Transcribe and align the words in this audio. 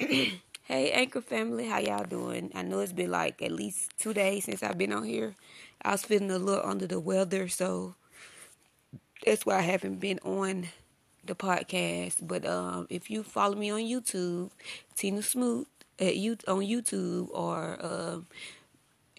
hey, 0.64 0.92
Anchor 0.92 1.20
family, 1.20 1.66
how 1.66 1.78
y'all 1.78 2.04
doing? 2.04 2.50
I 2.54 2.62
know 2.62 2.78
it's 2.78 2.92
been 2.92 3.10
like 3.10 3.42
at 3.42 3.52
least 3.52 3.90
two 3.98 4.14
days 4.14 4.44
since 4.44 4.62
I've 4.62 4.78
been 4.78 4.94
on 4.94 5.04
here. 5.04 5.34
I 5.82 5.92
was 5.92 6.04
feeling 6.04 6.30
a 6.30 6.38
little 6.38 6.64
under 6.64 6.86
the 6.86 6.98
weather, 6.98 7.48
so 7.48 7.96
that's 9.26 9.44
why 9.44 9.58
I 9.58 9.62
haven't 9.62 9.96
been 10.00 10.18
on 10.20 10.68
the 11.24 11.34
podcast. 11.34 12.26
But 12.26 12.46
um, 12.46 12.86
if 12.88 13.10
you 13.10 13.22
follow 13.22 13.56
me 13.56 13.70
on 13.70 13.80
YouTube, 13.80 14.50
Tina 14.96 15.20
Smoot 15.20 15.68
at 15.98 16.16
you 16.16 16.38
on 16.48 16.60
YouTube, 16.60 17.28
or 17.32 17.76
um, 17.84 18.26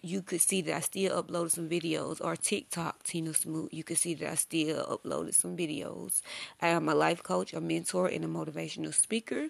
you 0.02 0.20
could 0.20 0.40
see 0.40 0.62
that 0.62 0.74
I 0.74 0.80
still 0.80 1.22
uploaded 1.22 1.52
some 1.52 1.68
videos, 1.68 2.20
or 2.20 2.34
TikTok, 2.34 3.04
Tina 3.04 3.32
Smoot, 3.32 3.72
you 3.72 3.84
could 3.84 3.98
see 3.98 4.14
that 4.14 4.32
I 4.32 4.34
still 4.34 4.84
uploaded 4.84 5.34
some 5.34 5.56
videos. 5.56 6.22
I 6.60 6.68
am 6.68 6.88
a 6.88 6.94
life 6.94 7.22
coach, 7.22 7.54
a 7.54 7.60
mentor, 7.60 8.08
and 8.08 8.24
a 8.24 8.28
motivational 8.28 8.92
speaker. 8.92 9.48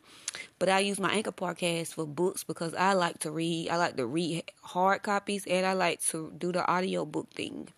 But 0.59 0.69
I 0.69 0.81
use 0.81 1.01
my 1.01 1.11
Anchor 1.11 1.33
podcast 1.33 1.95
for 1.95 2.07
books 2.07 2.45
because 2.45 2.75
I 2.75 2.93
like 2.93 3.19
to 3.21 3.31
read. 3.31 3.71
I 3.71 3.77
like 3.77 3.97
to 3.97 4.07
read 4.07 4.45
hard 4.63 5.03
copies, 5.03 5.47
and 5.47 5.65
I 5.65 5.73
like 5.73 6.03
to 6.09 6.33
do 6.37 6.53
the 6.53 6.67
audio 6.71 7.07
book 7.07 7.31
thing. 7.31 7.69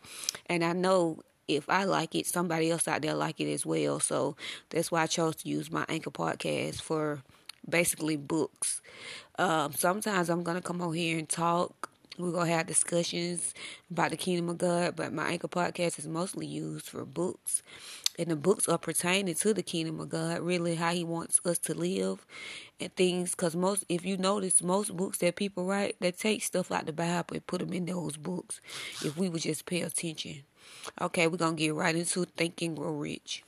And 0.47 0.65
I 0.65 0.73
know 0.73 1.21
if 1.47 1.71
I 1.71 1.85
like 1.85 2.17
it, 2.17 2.27
somebody 2.27 2.71
else 2.71 2.89
out 2.89 3.03
there 3.03 3.15
like 3.15 3.39
it 3.39 3.53
as 3.53 3.65
well. 3.65 4.01
So 4.01 4.37
that's 4.71 4.91
why 4.91 5.03
I 5.03 5.07
chose 5.07 5.37
to 5.37 5.49
use 5.49 5.71
my 5.71 5.85
Anchor 5.89 6.11
podcast 6.11 6.81
for 6.81 7.23
basically 7.69 8.17
books. 8.17 8.83
Um, 9.39 9.73
sometimes 9.73 10.29
I'm 10.29 10.43
gonna 10.43 10.61
come 10.61 10.81
on 10.81 10.93
here 10.95 11.19
and 11.19 11.29
talk 11.29 11.84
we're 12.19 12.31
going 12.31 12.47
to 12.47 12.53
have 12.53 12.67
discussions 12.67 13.55
about 13.91 14.11
the 14.11 14.17
kingdom 14.17 14.49
of 14.49 14.59
God, 14.59 14.95
but 14.97 15.13
my 15.13 15.31
Anchor 15.31 15.49
podcast 15.49 15.99
is 15.99 16.07
mostly 16.07 16.47
used 16.47 16.89
for 16.89 17.05
books. 17.05 17.63
And 18.17 18.29
the 18.29 18.37
books 18.37 18.69
are 18.69 18.79
pertaining 18.79 19.35
to 19.35 19.53
the 19.53 19.63
kingdom 19.63 19.99
of 19.99 20.11
God, 20.11 20.41
really 20.41 20.77
how 20.77 20.93
He 20.93 21.03
wants 21.03 21.41
us 21.45 21.59
to 21.61 21.75
live 21.75 22.25
and 22.79 22.95
things. 22.95 23.33
Because 23.33 23.57
most, 23.57 23.85
if 23.89 24.05
you 24.05 24.17
notice, 24.17 24.63
most 24.63 24.97
books 24.97 25.19
that 25.19 25.35
people 25.35 25.67
write, 25.67 25.97
they 25.99 26.13
take 26.13 26.43
stuff 26.43 26.71
out 26.71 26.87
the 26.87 26.93
Bible 26.93 27.35
and 27.35 27.47
put 27.47 27.59
them 27.59 27.73
in 27.73 27.87
those 27.87 28.17
books. 28.17 28.61
If 29.05 29.17
we 29.17 29.29
would 29.29 29.43
just 29.43 29.67
pay 29.67 29.83
attention. 29.83 30.45
Okay, 31.01 31.27
we're 31.27 31.37
going 31.37 31.57
to 31.57 31.63
get 31.63 31.75
right 31.75 31.97
into 31.97 32.25
Think 32.25 32.63
and 32.63 32.77
Grow 32.77 32.93
Rich. 32.93 33.43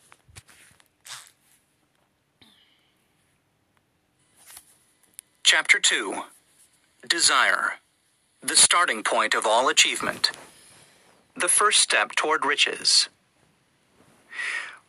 Chapter 5.45 5.79
2 5.79 6.23
Desire 7.09 7.75
the 8.47 8.55
starting 8.55 9.03
point 9.03 9.35
of 9.35 9.45
all 9.45 9.69
achievement. 9.69 10.31
The 11.35 11.49
first 11.49 11.81
step 11.81 12.13
toward 12.13 12.47
riches. 12.47 13.09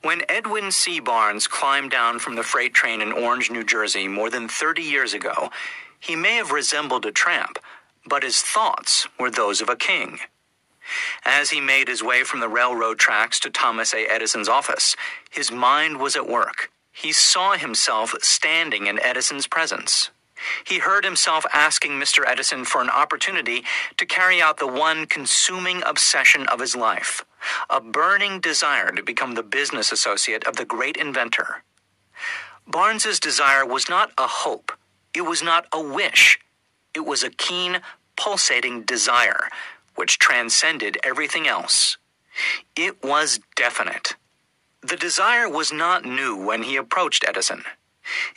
When 0.03 0.21
Edwin 0.29 0.71
C. 0.71 0.99
Barnes 0.99 1.47
climbed 1.47 1.89
down 1.89 2.19
from 2.19 2.35
the 2.35 2.43
freight 2.43 2.75
train 2.75 3.01
in 3.01 3.11
Orange, 3.11 3.49
New 3.49 3.63
Jersey 3.63 4.07
more 4.07 4.29
than 4.29 4.47
30 4.47 4.83
years 4.83 5.15
ago, 5.15 5.49
he 5.99 6.15
may 6.15 6.35
have 6.35 6.51
resembled 6.51 7.07
a 7.07 7.11
tramp, 7.11 7.57
but 8.05 8.21
his 8.21 8.41
thoughts 8.41 9.07
were 9.19 9.31
those 9.31 9.59
of 9.59 9.69
a 9.69 9.75
king. 9.75 10.19
As 11.25 11.49
he 11.49 11.59
made 11.59 11.87
his 11.87 12.03
way 12.03 12.23
from 12.23 12.41
the 12.41 12.49
railroad 12.49 12.99
tracks 12.99 13.39
to 13.39 13.49
Thomas 13.49 13.95
A. 13.95 14.05
Edison's 14.05 14.47
office, 14.47 14.95
his 15.31 15.51
mind 15.51 15.99
was 15.99 16.15
at 16.15 16.29
work. 16.29 16.69
He 16.91 17.11
saw 17.11 17.53
himself 17.53 18.13
standing 18.21 18.85
in 18.85 18.99
Edison's 18.99 19.47
presence. 19.47 20.11
He 20.65 20.79
heard 20.79 21.03
himself 21.03 21.45
asking 21.53 21.91
Mr. 21.91 22.23
Edison 22.27 22.65
for 22.65 22.81
an 22.81 22.89
opportunity 22.89 23.63
to 23.97 24.05
carry 24.05 24.41
out 24.41 24.57
the 24.57 24.67
one 24.67 25.05
consuming 25.05 25.81
obsession 25.83 26.47
of 26.47 26.59
his 26.59 26.75
life 26.75 27.23
a 27.69 27.79
burning 27.79 28.39
desire 28.39 28.91
to 28.91 29.03
become 29.03 29.35
the 29.35 29.43
business 29.43 29.91
associate 29.91 30.45
of 30.45 30.55
the 30.55 30.65
great 30.65 30.97
inventor. 30.97 31.63
Barnes's 32.65 33.19
desire 33.19 33.65
was 33.65 33.87
not 33.87 34.11
a 34.17 34.27
hope, 34.27 34.71
it 35.13 35.21
was 35.21 35.41
not 35.43 35.67
a 35.71 35.81
wish, 35.81 36.39
it 36.93 37.05
was 37.05 37.23
a 37.23 37.29
keen, 37.29 37.81
pulsating 38.15 38.83
desire 38.83 39.49
which 39.95 40.19
transcended 40.19 40.97
everything 41.03 41.47
else. 41.47 41.97
It 42.75 43.03
was 43.03 43.39
definite. 43.55 44.15
The 44.81 44.95
desire 44.95 45.49
was 45.49 45.73
not 45.73 46.05
new 46.05 46.35
when 46.35 46.63
he 46.63 46.75
approached 46.75 47.25
Edison. 47.27 47.63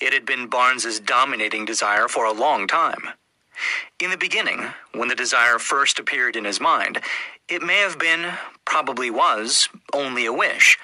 It 0.01 0.13
had 0.13 0.27
been 0.27 0.49
Barnes's 0.49 1.01
dominating 1.01 1.65
desire 1.65 2.09
for 2.09 2.25
a 2.25 2.33
long 2.33 2.67
time. 2.67 3.11
In 4.01 4.11
the 4.11 4.17
beginning, 4.17 4.67
when 4.93 5.09
the 5.09 5.15
desire 5.15 5.59
first 5.59 5.99
appeared 5.99 6.37
in 6.37 6.45
his 6.45 6.61
mind, 6.61 7.01
it 7.49 7.63
may 7.63 7.79
have 7.79 7.99
been, 7.99 8.33
probably 8.65 9.11
was, 9.11 9.69
only 9.93 10.25
a 10.25 10.33
wish, 10.33 10.79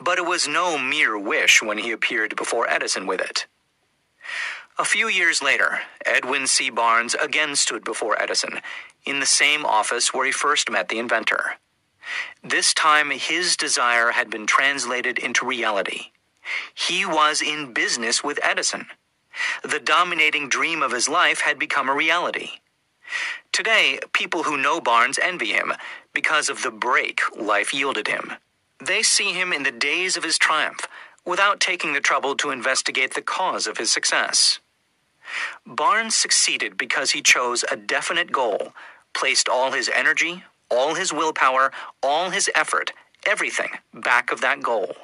but 0.00 0.18
it 0.18 0.26
was 0.26 0.48
no 0.48 0.78
mere 0.78 1.18
wish 1.18 1.62
when 1.62 1.78
he 1.78 1.90
appeared 1.90 2.36
before 2.36 2.68
Edison 2.70 3.06
with 3.06 3.20
it. 3.20 3.46
A 4.78 4.84
few 4.84 5.08
years 5.08 5.42
later, 5.42 5.80
Edwin 6.04 6.46
C. 6.46 6.70
Barnes 6.70 7.14
again 7.14 7.56
stood 7.56 7.84
before 7.84 8.20
Edison, 8.20 8.60
in 9.06 9.20
the 9.20 9.26
same 9.26 9.64
office 9.64 10.12
where 10.12 10.26
he 10.26 10.32
first 10.32 10.70
met 10.70 10.88
the 10.88 10.98
inventor. 10.98 11.56
This 12.42 12.74
time, 12.74 13.10
his 13.10 13.56
desire 13.56 14.10
had 14.10 14.30
been 14.30 14.46
translated 14.46 15.18
into 15.18 15.46
reality. 15.46 16.12
He 16.74 17.06
was 17.06 17.42
in 17.42 17.72
business 17.72 18.24
with 18.24 18.40
Edison. 18.42 18.86
The 19.62 19.80
dominating 19.80 20.48
dream 20.48 20.82
of 20.82 20.92
his 20.92 21.08
life 21.08 21.40
had 21.40 21.58
become 21.58 21.88
a 21.88 21.94
reality. 21.94 22.50
Today, 23.52 24.00
people 24.12 24.44
who 24.44 24.56
know 24.56 24.80
Barnes 24.80 25.18
envy 25.22 25.52
him 25.52 25.72
because 26.12 26.48
of 26.48 26.62
the 26.62 26.70
break 26.70 27.20
life 27.36 27.74
yielded 27.74 28.08
him. 28.08 28.32
They 28.84 29.02
see 29.02 29.32
him 29.32 29.52
in 29.52 29.62
the 29.62 29.72
days 29.72 30.16
of 30.16 30.24
his 30.24 30.38
triumph 30.38 30.86
without 31.26 31.60
taking 31.60 31.92
the 31.92 32.00
trouble 32.00 32.36
to 32.36 32.50
investigate 32.50 33.14
the 33.14 33.22
cause 33.22 33.66
of 33.66 33.78
his 33.78 33.90
success. 33.92 34.60
Barnes 35.66 36.14
succeeded 36.14 36.76
because 36.78 37.12
he 37.12 37.22
chose 37.22 37.64
a 37.70 37.76
definite 37.76 38.32
goal, 38.32 38.72
placed 39.14 39.48
all 39.48 39.72
his 39.72 39.88
energy, 39.88 40.44
all 40.70 40.94
his 40.94 41.12
willpower, 41.12 41.72
all 42.02 42.30
his 42.30 42.50
effort, 42.54 42.92
everything 43.26 43.70
back 43.94 44.32
of 44.32 44.40
that 44.42 44.62
goal. 44.62 44.94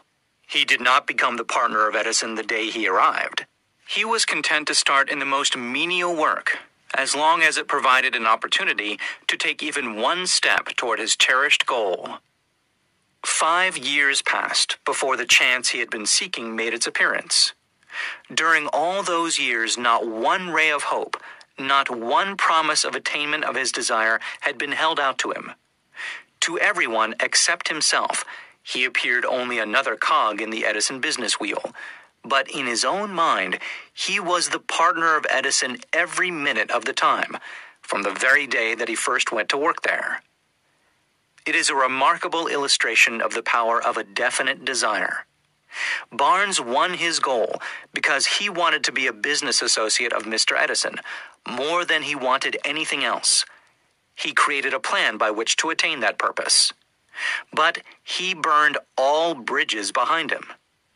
He 0.53 0.67
did 0.67 0.83
not 0.83 1.07
become 1.07 1.39
the 1.39 1.45
partner 1.45 1.89
of 1.89 1.97
Edison 1.97 2.35
the 2.35 2.43
day 2.43 2.69
he 2.69 2.87
arrived. 2.87 3.47
He 3.89 4.05
was 4.05 4.27
content 4.27 4.69
to 4.69 4.75
start 4.75 5.09
in 5.09 5.19
the 5.19 5.25
most 5.25 5.57
menial 5.57 6.15
work, 6.15 6.59
as 6.93 7.17
long 7.17 7.41
as 7.41 7.57
it 7.57 7.67
provided 7.67 8.15
an 8.15 8.27
opportunity 8.27 8.99
to 9.29 9.39
take 9.39 9.63
even 9.63 9.97
one 9.97 10.27
step 10.27 10.67
toward 10.77 10.99
his 10.99 11.17
cherished 11.17 11.65
goal. 11.65 12.19
Five 13.25 13.79
years 13.79 14.21
passed 14.21 14.77
before 14.85 15.17
the 15.17 15.25
chance 15.25 15.71
he 15.71 15.79
had 15.79 15.89
been 15.89 16.05
seeking 16.05 16.55
made 16.55 16.75
its 16.75 16.87
appearance. 16.87 17.55
During 18.33 18.67
all 18.75 19.03
those 19.03 19.39
years, 19.39 19.79
not 19.79 20.07
one 20.07 20.51
ray 20.51 20.71
of 20.71 20.83
hope, 20.83 21.17
not 21.59 21.89
one 21.89 22.37
promise 22.37 22.85
of 22.85 22.95
attainment 22.95 23.45
of 23.45 23.57
his 23.57 23.73
desire 23.73 24.21
had 24.41 24.59
been 24.59 24.73
held 24.73 25.01
out 25.01 25.17
to 25.21 25.31
him. 25.31 25.53
To 26.41 26.59
everyone 26.59 27.15
except 27.21 27.69
himself, 27.69 28.27
he 28.63 28.85
appeared 28.85 29.25
only 29.25 29.59
another 29.59 29.97
cog 29.97 30.41
in 30.41 30.51
the 30.51 30.65
Edison 30.65 31.01
business 31.01 31.41
wheel. 31.41 31.73
But 32.25 32.51
in 32.51 32.67
his 32.67 32.85
own 32.85 33.13
mind, 33.13 33.59
he 33.93 34.21
was 34.21 34.49
the 34.49 34.61
partner 34.61 35.17
of 35.17 35.27
Edison 35.31 35.79
every 35.93 36.31
minute 36.31 36.71
of 36.71 36.85
the 36.85 36.93
time, 36.93 37.37
from 37.83 38.03
the 38.03 38.13
very 38.13 38.47
day 38.47 38.75
that 38.75 38.89
he 38.89 38.95
first 38.95 39.33
went 39.33 39.49
to 39.51 39.59
work 39.59 39.83
there. 39.83 40.23
It 41.45 41.57
is 41.57 41.71
a 41.71 41.75
remarkable 41.75 42.47
illustration 42.47 43.21
of 43.21 43.35
the 43.35 43.43
power 43.43 43.83
of 43.83 43.97
a 43.97 44.05
definite 44.05 44.65
desire. 44.65 45.27
Barnes 46.13 46.61
won 46.61 46.95
his 46.95 47.19
goal 47.19 47.61
because 47.93 48.27
he 48.27 48.49
wanted 48.49 48.85
to 48.85 48.93
be 48.93 49.07
a 49.09 49.13
business 49.13 49.63
associate 49.63 50.13
of 50.13 50.25
Mr. 50.25 50.57
Edison 50.57 50.97
more 51.49 51.85
than 51.85 52.03
he 52.03 52.15
wanted 52.15 52.59
anything 52.65 53.05
else. 53.05 53.45
He 54.15 54.33
created 54.33 54.75
a 54.75 54.81
plan 54.81 55.17
by 55.19 55.31
which 55.33 55.57
to 55.59 55.71
attain 55.71 56.01
that 56.01 56.19
purpose. 56.19 56.73
But 57.53 57.79
he 58.03 58.35
burned 58.35 58.79
all 58.97 59.35
bridges 59.35 59.93
behind 59.93 60.31
him. 60.31 60.45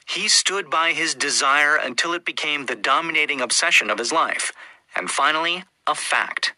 He 0.06 0.28
stood 0.28 0.70
by 0.70 0.92
his 0.92 1.14
desire 1.14 1.76
until 1.76 2.12
it 2.12 2.24
became 2.24 2.66
the 2.66 2.76
dominating 2.76 3.40
obsession 3.40 3.90
of 3.90 3.98
his 3.98 4.12
life, 4.12 4.52
and 4.94 5.10
finally, 5.10 5.64
a 5.86 5.94
fact. 5.94 6.54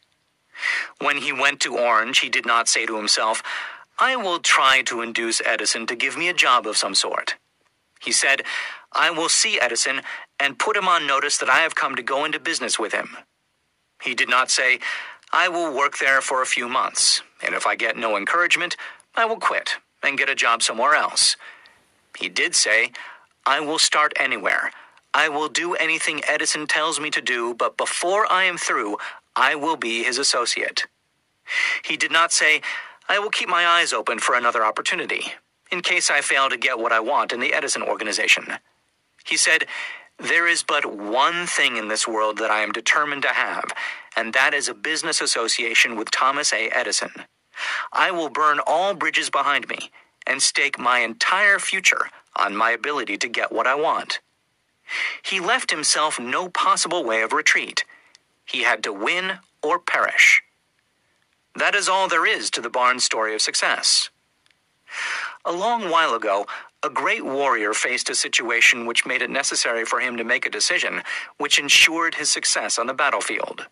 When 1.01 1.19
he 1.19 1.33
went 1.33 1.61
to 1.61 1.79
Orange, 1.79 2.19
he 2.21 2.29
did 2.29 2.47
not 2.47 2.69
say 2.69 2.87
to 2.87 2.97
himself, 2.97 3.43
I 3.99 4.17
will 4.17 4.39
try 4.39 4.83
to 4.83 5.03
induce 5.03 5.41
Edison 5.45 5.87
to 5.87 5.97
give 5.97 6.17
me 6.17 6.29
a 6.29 6.35
job 6.35 6.67
of 6.67 6.77
some 6.77 6.95
sort. 6.95 7.37
He 8.01 8.13
said, 8.13 8.43
I 8.93 9.11
will 9.11 9.29
see 9.29 9.61
Edison 9.61 10.03
and 10.39 10.59
put 10.59 10.77
him 10.77 10.89
on 10.89 11.07
notice 11.07 11.39
that 11.39 11.51
I 11.51 11.59
have 11.59 11.75
come 11.75 11.97
to 11.97 12.03
go 12.03 12.25
into 12.25 12.39
business 12.39 12.79
with 12.79 12.93
him. 12.93 13.17
He 14.03 14.15
did 14.15 14.29
not 14.29 14.51
say, 14.51 14.79
I 15.33 15.49
will 15.49 15.75
work 15.75 15.99
there 15.99 16.21
for 16.21 16.43
a 16.43 16.47
few 16.47 16.69
months, 16.69 17.23
and 17.45 17.55
if 17.55 17.67
I 17.67 17.77
get 17.77 17.97
no 17.97 18.17
encouragement, 18.17 18.77
I 19.17 19.25
will 19.25 19.39
quit 19.39 19.77
and 20.03 20.19
get 20.19 20.31
a 20.31 20.35
job 20.35 20.63
somewhere 20.63 20.95
else. 20.95 21.37
He 22.19 22.29
did 22.29 22.55
say, 22.55 22.93
I 23.47 23.61
will 23.61 23.79
start 23.79 24.13
anywhere. 24.19 24.71
I 25.15 25.29
will 25.29 25.49
do 25.49 25.75
anything 25.75 26.23
Edison 26.27 26.67
tells 26.67 27.01
me 27.01 27.11
to 27.11 27.21
do, 27.21 27.55
but 27.55 27.77
before 27.77 28.31
I 28.31 28.45
am 28.45 28.59
through, 28.59 28.99
I 29.37 29.55
will 29.55 29.77
be 29.77 30.05
his 30.05 30.19
associate. 30.19 30.87
He 31.85 31.97
did 31.97 32.13
not 32.13 32.33
say, 32.33 32.61
I 33.09 33.19
will 33.19 33.31
keep 33.31 33.49
my 33.49 33.67
eyes 33.67 33.93
open 33.93 34.19
for 34.19 34.35
another 34.35 34.65
opportunity, 34.65 35.33
in 35.73 35.81
case 35.81 36.11
I 36.11 36.21
fail 36.21 36.51
to 36.51 36.57
get 36.59 36.79
what 36.79 36.93
I 36.93 37.01
want 37.01 37.33
in 37.33 37.41
the 37.41 37.55
Edison 37.55 37.83
organization. 37.83 38.47
He 39.27 39.37
said, 39.37 39.67
There 40.19 40.47
is 40.47 40.63
but 40.63 40.95
one 40.95 41.47
thing 41.47 41.77
in 41.77 41.89
this 41.89 42.07
world 42.07 42.39
that 42.39 42.51
I 42.51 42.61
am 42.61 42.73
determined 42.73 43.23
to 43.23 43.29
have, 43.29 43.65
and 44.17 44.35
that 44.35 44.55
is 44.55 44.69
a 44.69 44.75
business 44.75 45.21
association 45.21 45.97
with 45.97 46.11
Thomas 46.11 46.53
A. 46.53 46.69
Edison. 46.71 47.13
I 47.93 48.11
will 48.11 48.29
burn 48.29 48.61
all 48.67 48.95
bridges 48.95 49.31
behind 49.31 49.69
me 49.69 49.91
and 50.27 50.43
stake 50.43 50.79
my 50.79 51.01
entire 51.01 51.59
future 51.59 52.09
on 52.37 52.57
my 52.57 52.71
ability 52.71 53.17
to 53.19 53.29
get 53.29 53.53
what 53.53 53.67
I 53.67 53.75
want. 53.75 54.21
He 55.23 55.41
left 55.41 55.71
himself 55.71 56.19
no 56.19 56.49
possible 56.49 57.05
way 57.05 57.23
of 57.23 57.33
retreat. 57.33 57.85
He 58.45 58.63
had 58.63 58.83
to 58.85 58.93
win 58.93 59.39
or 59.63 59.79
perish. 59.79 60.43
That 61.57 61.75
is 61.75 61.89
all 61.89 62.09
there 62.09 62.27
is 62.27 62.51
to 62.51 62.61
the 62.61 62.71
Barnes 62.71 63.05
story 63.05 63.35
of 63.35 63.43
success. 63.43 64.11
A 65.45 65.53
long 65.53 65.91
while 65.91 66.15
ago, 66.15 66.47
a 66.83 66.91
great 66.91 67.25
warrior 67.25 67.75
faced 67.75 68.09
a 68.11 68.15
situation 68.15 68.87
which 68.87 69.07
made 69.07 69.23
it 69.23 69.31
necessary 69.31 69.85
for 69.85 70.01
him 70.01 70.17
to 70.17 70.25
make 70.25 70.47
a 70.47 70.51
decision 70.51 71.03
which 71.39 71.59
ensured 71.59 72.15
his 72.15 72.31
success 72.31 72.79
on 72.79 72.87
the 72.87 72.95
battlefield. 72.95 73.67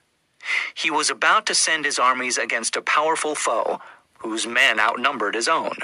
He 0.75 0.91
was 0.91 1.11
about 1.11 1.47
to 1.47 1.55
send 1.55 1.85
his 1.85 1.99
armies 1.99 2.39
against 2.39 2.77
a 2.77 2.83
powerful 2.83 3.35
foe 3.35 3.81
whose 4.19 4.47
men 4.47 4.81
outnumbered 4.81 5.35
his 5.35 5.49
own. 5.49 5.77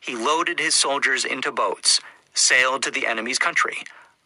He 0.00 0.14
loaded 0.16 0.58
his 0.58 0.74
soldiers 0.74 1.24
into 1.24 1.52
boats, 1.52 2.00
sailed 2.34 2.82
to 2.84 2.90
the 2.90 3.06
enemy's 3.06 3.38
country, 3.38 3.78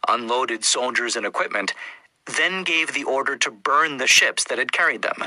unloaded 0.07 0.63
soldiers 0.63 1.15
and 1.15 1.25
equipment, 1.25 1.73
then 2.25 2.63
gave 2.63 2.93
the 2.93 3.03
order 3.03 3.35
to 3.37 3.51
burn 3.51 3.97
the 3.97 4.07
ships 4.07 4.43
that 4.45 4.57
had 4.57 4.71
carried 4.71 5.01
them. 5.01 5.25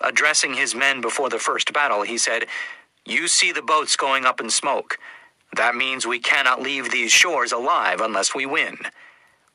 Addressing 0.00 0.54
his 0.54 0.74
men 0.74 1.00
before 1.00 1.28
the 1.28 1.38
first 1.38 1.72
battle, 1.72 2.02
he 2.02 2.18
said, 2.18 2.46
You 3.04 3.28
see 3.28 3.52
the 3.52 3.62
boats 3.62 3.96
going 3.96 4.24
up 4.24 4.40
in 4.40 4.50
smoke. 4.50 4.98
That 5.56 5.74
means 5.74 6.06
we 6.06 6.18
cannot 6.18 6.62
leave 6.62 6.90
these 6.90 7.12
shores 7.12 7.52
alive 7.52 8.00
unless 8.00 8.34
we 8.34 8.46
win. 8.46 8.78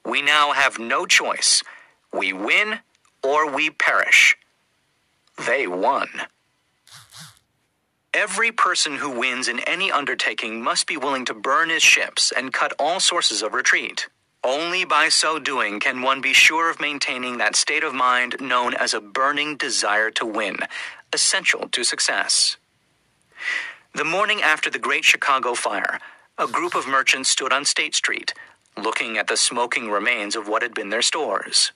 We 0.05 0.21
now 0.21 0.51
have 0.53 0.79
no 0.79 1.05
choice. 1.05 1.63
We 2.11 2.33
win 2.33 2.79
or 3.23 3.50
we 3.51 3.69
perish. 3.69 4.35
They 5.45 5.68
won. 5.68 6.07
Every 8.13 8.51
person 8.51 8.97
who 8.97 9.19
wins 9.19 9.47
in 9.47 9.59
any 9.62 9.89
undertaking 9.89 10.62
must 10.62 10.85
be 10.85 10.97
willing 10.97 11.23
to 11.25 11.33
burn 11.33 11.69
his 11.69 11.81
ships 11.81 12.33
and 12.35 12.51
cut 12.51 12.73
all 12.77 13.00
sources 13.00 13.41
of 13.41 13.53
retreat. 13.53 14.07
Only 14.44 14.83
by 14.85 15.09
so 15.09 15.39
doing 15.39 15.79
can 15.79 16.01
one 16.01 16.19
be 16.19 16.33
sure 16.33 16.69
of 16.69 16.81
maintaining 16.81 17.38
that 17.38 17.56
state 17.56 17.83
of 17.83 17.94
mind 17.94 18.35
known 18.41 18.73
as 18.73 18.94
a 18.94 19.00
burning 19.00 19.56
desire 19.56 20.12
to 20.12 20.25
win, 20.25 20.57
essential 21.13 21.69
to 21.69 21.83
success. 21.83 22.57
The 23.94 24.03
morning 24.03 24.41
after 24.41 24.69
the 24.69 24.79
Great 24.79 25.06
Chicago 25.06 25.53
Fire, 25.53 26.00
a 26.38 26.47
group 26.47 26.75
of 26.75 26.88
merchants 26.88 27.29
stood 27.29 27.53
on 27.53 27.65
State 27.65 27.95
Street, 27.95 28.33
looking 28.75 29.17
at 29.17 29.27
the 29.27 29.38
smoking 29.38 29.89
remains 29.89 30.35
of 30.35 30.47
what 30.47 30.63
had 30.63 30.74
been 30.74 30.89
their 30.89 31.01
stores. 31.01 31.71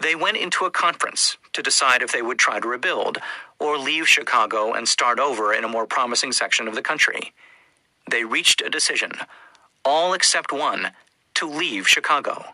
They 0.00 0.14
went 0.14 0.36
into 0.36 0.64
a 0.64 0.70
conference 0.70 1.36
to 1.52 1.62
decide 1.62 2.02
if 2.02 2.12
they 2.12 2.22
would 2.22 2.38
try 2.38 2.60
to 2.60 2.68
rebuild 2.68 3.18
or 3.58 3.78
leave 3.78 4.08
Chicago 4.08 4.72
and 4.72 4.88
start 4.88 5.18
over 5.18 5.52
in 5.52 5.64
a 5.64 5.68
more 5.68 5.86
promising 5.86 6.32
section 6.32 6.68
of 6.68 6.74
the 6.74 6.82
country. 6.82 7.32
They 8.10 8.24
reached 8.24 8.60
a 8.60 8.70
decision, 8.70 9.12
all 9.84 10.12
except 10.14 10.52
one, 10.52 10.92
to 11.34 11.46
leave 11.46 11.88
Chicago. 11.88 12.44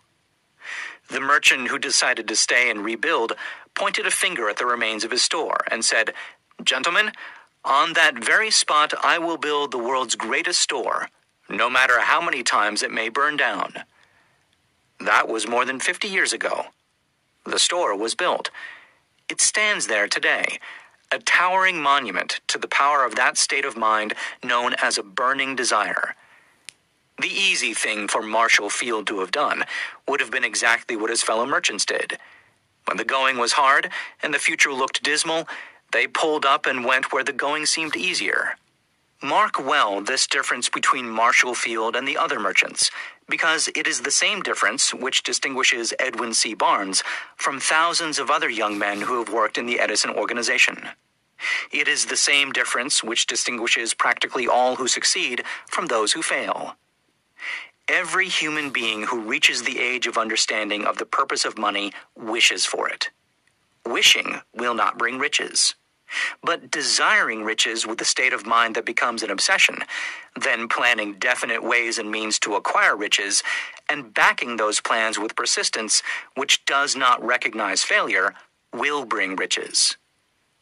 The 1.10 1.20
merchant 1.20 1.68
who 1.68 1.78
decided 1.78 2.26
to 2.28 2.36
stay 2.36 2.70
and 2.70 2.84
rebuild 2.84 3.34
pointed 3.74 4.06
a 4.06 4.10
finger 4.10 4.48
at 4.48 4.56
the 4.56 4.66
remains 4.66 5.04
of 5.04 5.10
his 5.10 5.22
store 5.22 5.58
and 5.70 5.84
said, 5.84 6.14
Gentlemen, 6.62 7.12
on 7.64 7.92
that 7.94 8.22
very 8.22 8.50
spot 8.50 8.94
I 9.02 9.18
will 9.18 9.36
build 9.36 9.70
the 9.70 9.78
world's 9.78 10.14
greatest 10.14 10.60
store, 10.60 11.08
no 11.48 11.68
matter 11.68 12.00
how 12.00 12.20
many 12.20 12.42
times 12.42 12.82
it 12.82 12.90
may 12.90 13.08
burn 13.08 13.36
down. 13.36 13.84
That 15.00 15.28
was 15.28 15.46
more 15.46 15.64
than 15.64 15.80
50 15.80 16.08
years 16.08 16.32
ago. 16.32 16.66
The 17.44 17.58
store 17.58 17.96
was 17.96 18.14
built. 18.14 18.50
It 19.28 19.40
stands 19.40 19.86
there 19.86 20.08
today, 20.08 20.58
a 21.12 21.18
towering 21.18 21.80
monument 21.80 22.40
to 22.48 22.58
the 22.58 22.68
power 22.68 23.04
of 23.04 23.14
that 23.16 23.36
state 23.38 23.64
of 23.64 23.76
mind 23.76 24.14
known 24.42 24.74
as 24.82 24.98
a 24.98 25.02
burning 25.02 25.54
desire. 25.54 26.16
The 27.20 27.28
easy 27.28 27.74
thing 27.74 28.08
for 28.08 28.22
Marshall 28.22 28.70
Field 28.70 29.06
to 29.06 29.20
have 29.20 29.30
done 29.30 29.64
would 30.08 30.20
have 30.20 30.30
been 30.30 30.44
exactly 30.44 30.96
what 30.96 31.10
his 31.10 31.22
fellow 31.22 31.46
merchants 31.46 31.84
did. 31.84 32.18
When 32.86 32.96
the 32.96 33.04
going 33.04 33.38
was 33.38 33.52
hard 33.52 33.90
and 34.22 34.34
the 34.34 34.38
future 34.38 34.72
looked 34.72 35.02
dismal, 35.02 35.46
they 35.92 36.06
pulled 36.06 36.44
up 36.44 36.66
and 36.66 36.84
went 36.84 37.12
where 37.12 37.24
the 37.24 37.32
going 37.32 37.66
seemed 37.66 37.94
easier. 37.96 38.56
Mark 39.24 39.58
well 39.58 40.02
this 40.02 40.26
difference 40.26 40.68
between 40.68 41.08
Marshall 41.08 41.54
Field 41.54 41.96
and 41.96 42.06
the 42.06 42.18
other 42.18 42.38
merchants, 42.38 42.90
because 43.26 43.70
it 43.74 43.86
is 43.86 44.02
the 44.02 44.10
same 44.10 44.42
difference 44.42 44.92
which 44.92 45.22
distinguishes 45.22 45.94
Edwin 45.98 46.34
C. 46.34 46.52
Barnes 46.52 47.02
from 47.34 47.58
thousands 47.58 48.18
of 48.18 48.30
other 48.30 48.50
young 48.50 48.78
men 48.78 49.00
who 49.00 49.18
have 49.18 49.32
worked 49.32 49.56
in 49.56 49.64
the 49.64 49.80
Edison 49.80 50.10
organization. 50.10 50.90
It 51.72 51.88
is 51.88 52.04
the 52.04 52.18
same 52.18 52.52
difference 52.52 53.02
which 53.02 53.26
distinguishes 53.26 53.94
practically 53.94 54.46
all 54.46 54.76
who 54.76 54.86
succeed 54.86 55.42
from 55.66 55.86
those 55.86 56.12
who 56.12 56.20
fail. 56.20 56.76
Every 57.88 58.28
human 58.28 58.68
being 58.68 59.04
who 59.04 59.20
reaches 59.22 59.62
the 59.62 59.78
age 59.78 60.06
of 60.06 60.18
understanding 60.18 60.84
of 60.84 60.98
the 60.98 61.06
purpose 61.06 61.46
of 61.46 61.56
money 61.56 61.92
wishes 62.14 62.66
for 62.66 62.90
it. 62.90 63.08
Wishing 63.86 64.42
will 64.54 64.74
not 64.74 64.98
bring 64.98 65.18
riches. 65.18 65.74
But 66.42 66.70
desiring 66.70 67.44
riches 67.44 67.86
with 67.86 68.00
a 68.00 68.04
state 68.04 68.32
of 68.32 68.46
mind 68.46 68.74
that 68.74 68.84
becomes 68.84 69.22
an 69.22 69.30
obsession, 69.30 69.78
then 70.40 70.68
planning 70.68 71.14
definite 71.14 71.62
ways 71.62 71.98
and 71.98 72.10
means 72.10 72.38
to 72.40 72.54
acquire 72.54 72.96
riches, 72.96 73.42
and 73.88 74.14
backing 74.14 74.56
those 74.56 74.80
plans 74.80 75.18
with 75.18 75.36
persistence, 75.36 76.02
which 76.34 76.64
does 76.64 76.96
not 76.96 77.24
recognize 77.24 77.82
failure, 77.82 78.34
will 78.72 79.04
bring 79.04 79.36
riches. 79.36 79.96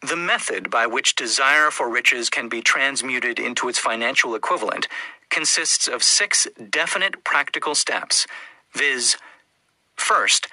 The 0.03 0.17
method 0.17 0.69
by 0.69 0.87
which 0.87 1.15
desire 1.15 1.71
for 1.71 1.89
riches 1.89 2.29
can 2.29 2.49
be 2.49 2.61
transmuted 2.61 3.39
into 3.39 3.69
its 3.69 3.79
financial 3.79 4.35
equivalent 4.35 4.89
consists 5.31 5.87
of 5.87 6.03
six 6.03 6.49
definite 6.71 7.23
practical 7.25 7.75
steps, 7.75 8.27
viz., 8.73 9.17
first, 9.95 10.49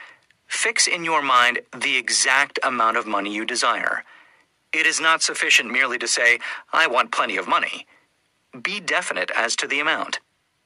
fix 0.47 0.87
in 0.87 1.03
your 1.03 1.23
mind 1.23 1.59
the 1.75 1.97
exact 1.97 2.59
amount 2.63 2.97
of 2.97 3.07
money 3.07 3.33
you 3.33 3.43
desire. 3.43 4.03
It 4.73 4.85
is 4.85 5.01
not 5.01 5.23
sufficient 5.23 5.71
merely 5.71 5.97
to 5.97 6.07
say, 6.07 6.39
I 6.71 6.87
want 6.87 7.11
plenty 7.11 7.37
of 7.37 7.47
money. 7.47 7.87
Be 8.61 8.79
definite 8.79 9.31
as 9.35 9.55
to 9.57 9.67
the 9.67 9.79
amount. 9.79 10.19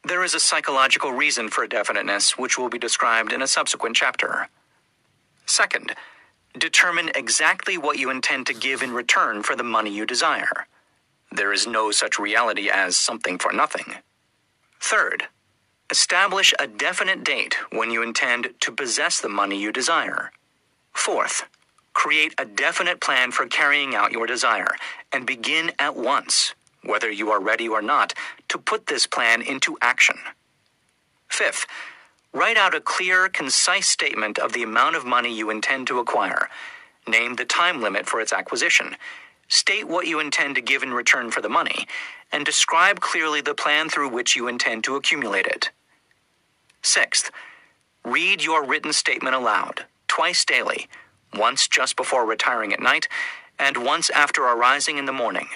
There 0.03 0.23
is 0.23 0.33
a 0.33 0.39
psychological 0.39 1.11
reason 1.13 1.49
for 1.49 1.65
definiteness, 1.67 2.37
which 2.37 2.57
will 2.57 2.69
be 2.69 2.79
described 2.79 3.31
in 3.31 3.41
a 3.41 3.47
subsequent 3.47 3.95
chapter. 3.95 4.49
Second, 5.45 5.95
determine 6.57 7.11
exactly 7.15 7.77
what 7.77 7.97
you 7.97 8.09
intend 8.09 8.47
to 8.47 8.53
give 8.53 8.81
in 8.83 8.91
return 8.91 9.43
for 9.43 9.55
the 9.55 9.63
money 9.63 9.95
you 9.95 10.05
desire. 10.05 10.67
There 11.31 11.53
is 11.53 11.65
no 11.65 11.91
such 11.91 12.19
reality 12.19 12.69
as 12.69 12.97
something 12.97 13.37
for 13.39 13.53
nothing. 13.53 13.95
Third, 14.81 15.27
establish 15.89 16.53
a 16.59 16.67
definite 16.67 17.23
date 17.23 17.55
when 17.71 17.91
you 17.91 18.03
intend 18.03 18.53
to 18.61 18.71
possess 18.71 19.21
the 19.21 19.29
money 19.29 19.61
you 19.61 19.71
desire. 19.71 20.31
Fourth, 20.93 21.45
Create 21.93 22.33
a 22.37 22.45
definite 22.45 23.01
plan 23.01 23.31
for 23.31 23.45
carrying 23.45 23.95
out 23.95 24.11
your 24.11 24.27
desire 24.27 24.75
and 25.11 25.25
begin 25.25 25.71
at 25.79 25.95
once, 25.95 26.53
whether 26.83 27.11
you 27.11 27.31
are 27.31 27.41
ready 27.41 27.67
or 27.67 27.81
not, 27.81 28.13
to 28.49 28.57
put 28.57 28.87
this 28.87 29.07
plan 29.07 29.41
into 29.41 29.77
action. 29.81 30.17
Fifth, 31.29 31.65
write 32.33 32.57
out 32.57 32.75
a 32.75 32.81
clear, 32.81 33.29
concise 33.29 33.87
statement 33.87 34.39
of 34.39 34.53
the 34.53 34.63
amount 34.63 34.95
of 34.95 35.05
money 35.05 35.33
you 35.33 35.49
intend 35.49 35.87
to 35.87 35.99
acquire. 35.99 36.49
Name 37.07 37.35
the 37.35 37.45
time 37.45 37.81
limit 37.81 38.07
for 38.07 38.21
its 38.21 38.33
acquisition. 38.33 38.95
State 39.47 39.87
what 39.87 40.07
you 40.07 40.19
intend 40.19 40.55
to 40.55 40.61
give 40.61 40.83
in 40.83 40.93
return 40.93 41.29
for 41.29 41.41
the 41.41 41.49
money, 41.49 41.87
and 42.31 42.45
describe 42.45 42.99
clearly 42.99 43.41
the 43.41 43.53
plan 43.53 43.89
through 43.89 44.09
which 44.09 44.35
you 44.35 44.47
intend 44.47 44.83
to 44.83 44.95
accumulate 44.95 45.45
it. 45.45 45.69
Sixth, 46.81 47.29
read 48.03 48.43
your 48.43 48.65
written 48.65 48.93
statement 48.93 49.35
aloud, 49.35 49.85
twice 50.07 50.43
daily 50.43 50.87
once 51.35 51.67
just 51.67 51.95
before 51.95 52.25
retiring 52.25 52.73
at 52.73 52.81
night, 52.81 53.07
and 53.59 53.77
once 53.77 54.09
after 54.09 54.43
arising 54.43 54.97
in 54.97 55.05
the 55.05 55.13
morning. 55.13 55.47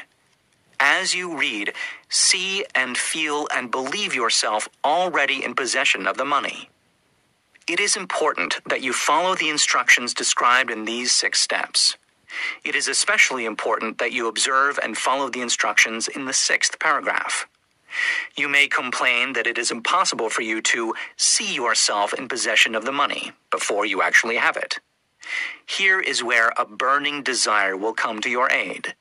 As 0.79 1.15
you 1.15 1.35
read, 1.35 1.73
see 2.09 2.63
and 2.75 2.97
feel 2.97 3.47
and 3.53 3.71
believe 3.71 4.13
yourself 4.13 4.69
already 4.83 5.43
in 5.43 5.55
possession 5.55 6.05
of 6.05 6.17
the 6.17 6.25
money. 6.25 6.69
It 7.67 7.79
is 7.79 7.97
important 7.97 8.59
that 8.69 8.81
you 8.81 8.93
follow 8.93 9.35
the 9.35 9.49
instructions 9.49 10.13
described 10.13 10.71
in 10.71 10.85
these 10.85 11.11
six 11.11 11.41
steps. 11.41 11.97
It 12.63 12.75
is 12.75 12.87
especially 12.87 13.45
important 13.45 13.97
that 13.97 14.11
you 14.11 14.27
observe 14.27 14.79
and 14.81 14.97
follow 14.97 15.29
the 15.29 15.41
instructions 15.41 16.07
in 16.07 16.25
the 16.25 16.33
sixth 16.33 16.79
paragraph. 16.79 17.47
You 18.37 18.47
may 18.47 18.67
complain 18.67 19.33
that 19.33 19.47
it 19.47 19.57
is 19.57 19.71
impossible 19.71 20.29
for 20.29 20.43
you 20.43 20.61
to 20.61 20.93
see 21.15 21.55
yourself 21.55 22.13
in 22.13 22.27
possession 22.27 22.75
of 22.75 22.85
the 22.85 22.91
money 22.91 23.31
before 23.49 23.85
you 23.85 24.01
actually 24.01 24.35
have 24.35 24.57
it. 24.57 24.79
Here 25.67 25.99
is 25.99 26.23
where 26.23 26.53
a 26.57 26.65
burning 26.65 27.23
desire 27.23 27.75
will 27.77 27.93
come 27.93 28.21
to 28.21 28.29
your 28.29 28.49
aid. 28.49 28.95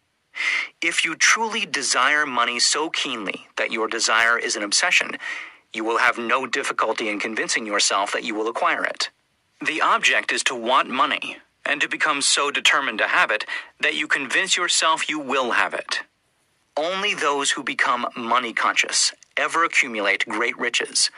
If 0.83 1.05
you 1.05 1.15
truly 1.15 1.65
desire 1.65 2.27
money 2.27 2.59
so 2.59 2.91
keenly 2.91 3.47
that 3.57 3.71
your 3.71 3.89
desire 3.89 4.39
is 4.39 4.57
an 4.57 4.63
obsession, 4.63 5.13
you 5.73 5.85
will 5.85 5.99
have 5.99 6.19
no 6.19 6.47
difficulty 6.47 7.09
in 7.09 7.21
convincing 7.21 7.67
yourself 7.67 8.13
that 8.13 8.25
you 8.25 8.35
will 8.35 8.49
acquire 8.49 8.85
it. 8.85 9.11
The 9.65 9.81
object 9.81 10.33
is 10.33 10.43
to 10.45 10.55
want 10.55 10.91
money 10.91 11.39
and 11.65 11.81
to 11.81 11.89
become 11.89 12.21
so 12.21 12.51
determined 12.51 12.99
to 12.99 13.09
have 13.09 13.31
it 13.31 13.45
that 13.81 13.95
you 13.95 14.07
convince 14.07 14.57
yourself 14.57 15.09
you 15.09 15.19
will 15.19 15.53
have 15.53 15.73
it. 15.73 16.01
Only 16.77 17.15
those 17.15 17.53
who 17.53 17.63
become 17.63 18.07
money 18.17 18.53
conscious 18.53 19.13
ever 19.37 19.65
accumulate 19.65 20.29
great 20.29 20.59
riches. 20.59 21.11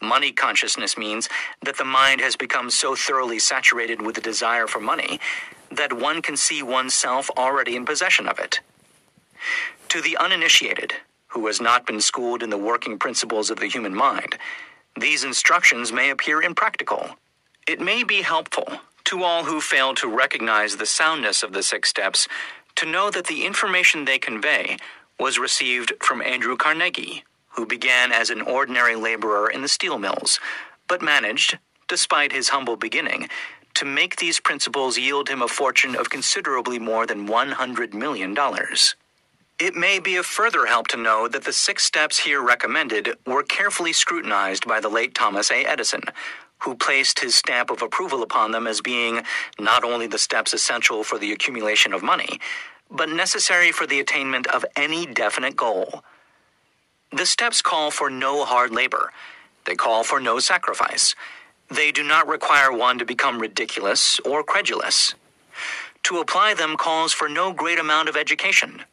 Money 0.00 0.32
consciousness 0.32 0.96
means 0.96 1.28
that 1.62 1.76
the 1.76 1.84
mind 1.84 2.20
has 2.20 2.36
become 2.36 2.70
so 2.70 2.94
thoroughly 2.96 3.38
saturated 3.38 4.00
with 4.00 4.14
the 4.14 4.20
desire 4.20 4.66
for 4.66 4.80
money 4.80 5.20
that 5.70 5.92
one 5.92 6.22
can 6.22 6.36
see 6.36 6.62
oneself 6.62 7.30
already 7.36 7.76
in 7.76 7.84
possession 7.84 8.26
of 8.26 8.38
it. 8.38 8.60
To 9.90 10.00
the 10.00 10.16
uninitiated, 10.16 10.94
who 11.28 11.46
has 11.46 11.60
not 11.60 11.86
been 11.86 12.00
schooled 12.00 12.42
in 12.42 12.50
the 12.50 12.58
working 12.58 12.98
principles 12.98 13.50
of 13.50 13.58
the 13.60 13.68
human 13.68 13.94
mind, 13.94 14.36
these 14.98 15.24
instructions 15.24 15.92
may 15.92 16.10
appear 16.10 16.42
impractical. 16.42 17.16
It 17.68 17.80
may 17.80 18.02
be 18.02 18.22
helpful 18.22 18.66
to 19.04 19.22
all 19.22 19.44
who 19.44 19.60
fail 19.60 19.94
to 19.96 20.08
recognize 20.08 20.76
the 20.76 20.86
soundness 20.86 21.42
of 21.42 21.52
the 21.52 21.62
six 21.62 21.88
steps 21.88 22.26
to 22.76 22.86
know 22.86 23.10
that 23.10 23.26
the 23.26 23.44
information 23.44 24.04
they 24.04 24.18
convey 24.18 24.76
was 25.18 25.38
received 25.38 25.92
from 26.00 26.22
Andrew 26.22 26.56
Carnegie, 26.56 27.24
who 27.50 27.66
began 27.66 28.12
as 28.12 28.30
an 28.30 28.40
ordinary 28.42 28.96
laborer 28.96 29.50
in 29.50 29.62
the 29.62 29.68
steel 29.68 29.98
mills, 29.98 30.40
but 30.88 31.02
managed, 31.02 31.58
despite 31.88 32.32
his 32.32 32.48
humble 32.50 32.76
beginning, 32.76 33.28
to 33.74 33.84
make 33.84 34.16
these 34.16 34.40
principles 34.40 34.98
yield 34.98 35.28
him 35.28 35.42
a 35.42 35.48
fortune 35.48 35.94
of 35.96 36.10
considerably 36.10 36.78
more 36.78 37.06
than 37.06 37.28
$100 37.28 37.94
million. 37.94 38.36
It 39.58 39.74
may 39.74 39.98
be 39.98 40.16
of 40.16 40.26
further 40.26 40.66
help 40.66 40.88
to 40.88 40.96
know 40.96 41.28
that 41.28 41.44
the 41.44 41.52
six 41.52 41.84
steps 41.84 42.18
here 42.18 42.42
recommended 42.42 43.16
were 43.26 43.42
carefully 43.42 43.92
scrutinized 43.92 44.66
by 44.66 44.80
the 44.80 44.88
late 44.88 45.14
Thomas 45.14 45.50
A. 45.50 45.64
Edison, 45.64 46.02
who 46.60 46.74
placed 46.74 47.20
his 47.20 47.34
stamp 47.34 47.70
of 47.70 47.82
approval 47.82 48.22
upon 48.22 48.52
them 48.52 48.66
as 48.66 48.80
being 48.80 49.22
not 49.58 49.84
only 49.84 50.06
the 50.06 50.18
steps 50.18 50.54
essential 50.54 51.04
for 51.04 51.18
the 51.18 51.32
accumulation 51.32 51.92
of 51.92 52.02
money, 52.02 52.40
but 52.90 53.08
necessary 53.08 53.70
for 53.72 53.86
the 53.86 54.00
attainment 54.00 54.46
of 54.48 54.64
any 54.76 55.06
definite 55.06 55.56
goal. 55.56 56.02
The 57.12 57.26
steps 57.26 57.60
call 57.60 57.90
for 57.90 58.08
no 58.08 58.44
hard 58.44 58.70
labor. 58.70 59.12
They 59.64 59.74
call 59.74 60.04
for 60.04 60.20
no 60.20 60.38
sacrifice. 60.38 61.16
They 61.68 61.90
do 61.90 62.04
not 62.04 62.28
require 62.28 62.72
one 62.72 62.98
to 62.98 63.04
become 63.04 63.40
ridiculous 63.40 64.20
or 64.20 64.44
credulous. 64.44 65.14
To 66.04 66.18
apply 66.18 66.54
them 66.54 66.76
calls 66.76 67.12
for 67.12 67.28
no 67.28 67.52
great 67.52 67.80
amount 67.80 68.08
of 68.08 68.16
education. 68.16 68.84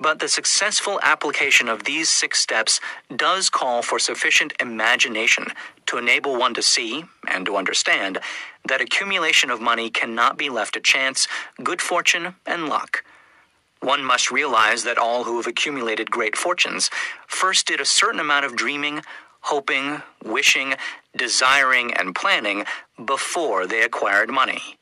But 0.00 0.18
the 0.18 0.28
successful 0.28 0.98
application 1.02 1.68
of 1.68 1.84
these 1.84 2.08
six 2.08 2.40
steps 2.40 2.80
does 3.14 3.50
call 3.50 3.82
for 3.82 3.98
sufficient 3.98 4.52
imagination 4.60 5.46
to 5.86 5.98
enable 5.98 6.36
one 6.36 6.54
to 6.54 6.62
see 6.62 7.04
and 7.28 7.46
to 7.46 7.56
understand 7.56 8.18
that 8.66 8.80
accumulation 8.80 9.50
of 9.50 9.60
money 9.60 9.90
cannot 9.90 10.38
be 10.38 10.48
left 10.50 10.74
to 10.74 10.80
chance, 10.80 11.28
good 11.62 11.80
fortune, 11.80 12.34
and 12.46 12.68
luck. 12.68 13.04
One 13.80 14.04
must 14.04 14.30
realize 14.30 14.84
that 14.84 14.98
all 14.98 15.24
who 15.24 15.36
have 15.36 15.46
accumulated 15.46 16.10
great 16.10 16.36
fortunes 16.36 16.90
first 17.26 17.66
did 17.66 17.80
a 17.80 17.84
certain 17.84 18.20
amount 18.20 18.44
of 18.44 18.56
dreaming, 18.56 19.02
hoping, 19.40 20.02
wishing, 20.24 20.74
desiring, 21.16 21.94
and 21.94 22.14
planning 22.14 22.64
before 23.04 23.66
they 23.66 23.82
acquired 23.82 24.30
money. 24.30 24.76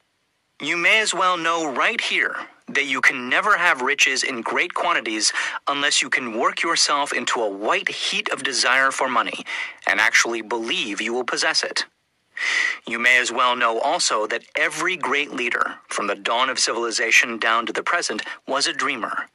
You 0.61 0.77
may 0.79 1.01
as 1.01 1.13
well 1.13 1.37
know 1.37 1.71
right 1.71 2.01
here 2.01 2.37
that 2.69 2.87
you 2.87 3.01
can 3.01 3.29
never 3.29 3.59
have 3.59 3.83
riches 3.83 4.23
in 4.23 4.41
great 4.41 4.75
quantities 4.75 5.33
unless 5.69 6.01
you 6.01 6.09
can 6.09 6.39
work 6.39 6.63
yourself 6.63 7.13
into 7.13 7.41
a 7.43 7.51
white 7.51 7.89
heat 7.89 8.31
of 8.31 8.43
desire 8.43 8.91
for 8.91 9.09
money 9.09 9.45
and 9.87 10.01
actually 10.01 10.43
believe 10.43 11.01
you 11.01 11.13
will 11.13 11.25
possess 11.25 11.63
it. 11.63 11.85
You 12.87 12.99
may 12.99 13.19
as 13.19 13.33
well 13.33 13.57
know 13.57 13.81
also 13.81 14.27
that 14.27 14.45
every 14.55 14.97
great 14.97 15.33
leader, 15.33 15.77
from 15.89 16.07
the 16.07 16.15
dawn 16.15 16.51
of 16.51 16.59
civilization 16.59 17.39
down 17.39 17.67
to 17.67 17.73
the 17.73 17.83
present, 17.83 18.23
was 18.47 18.67
a 18.67 18.73
dreamer. 18.73 19.29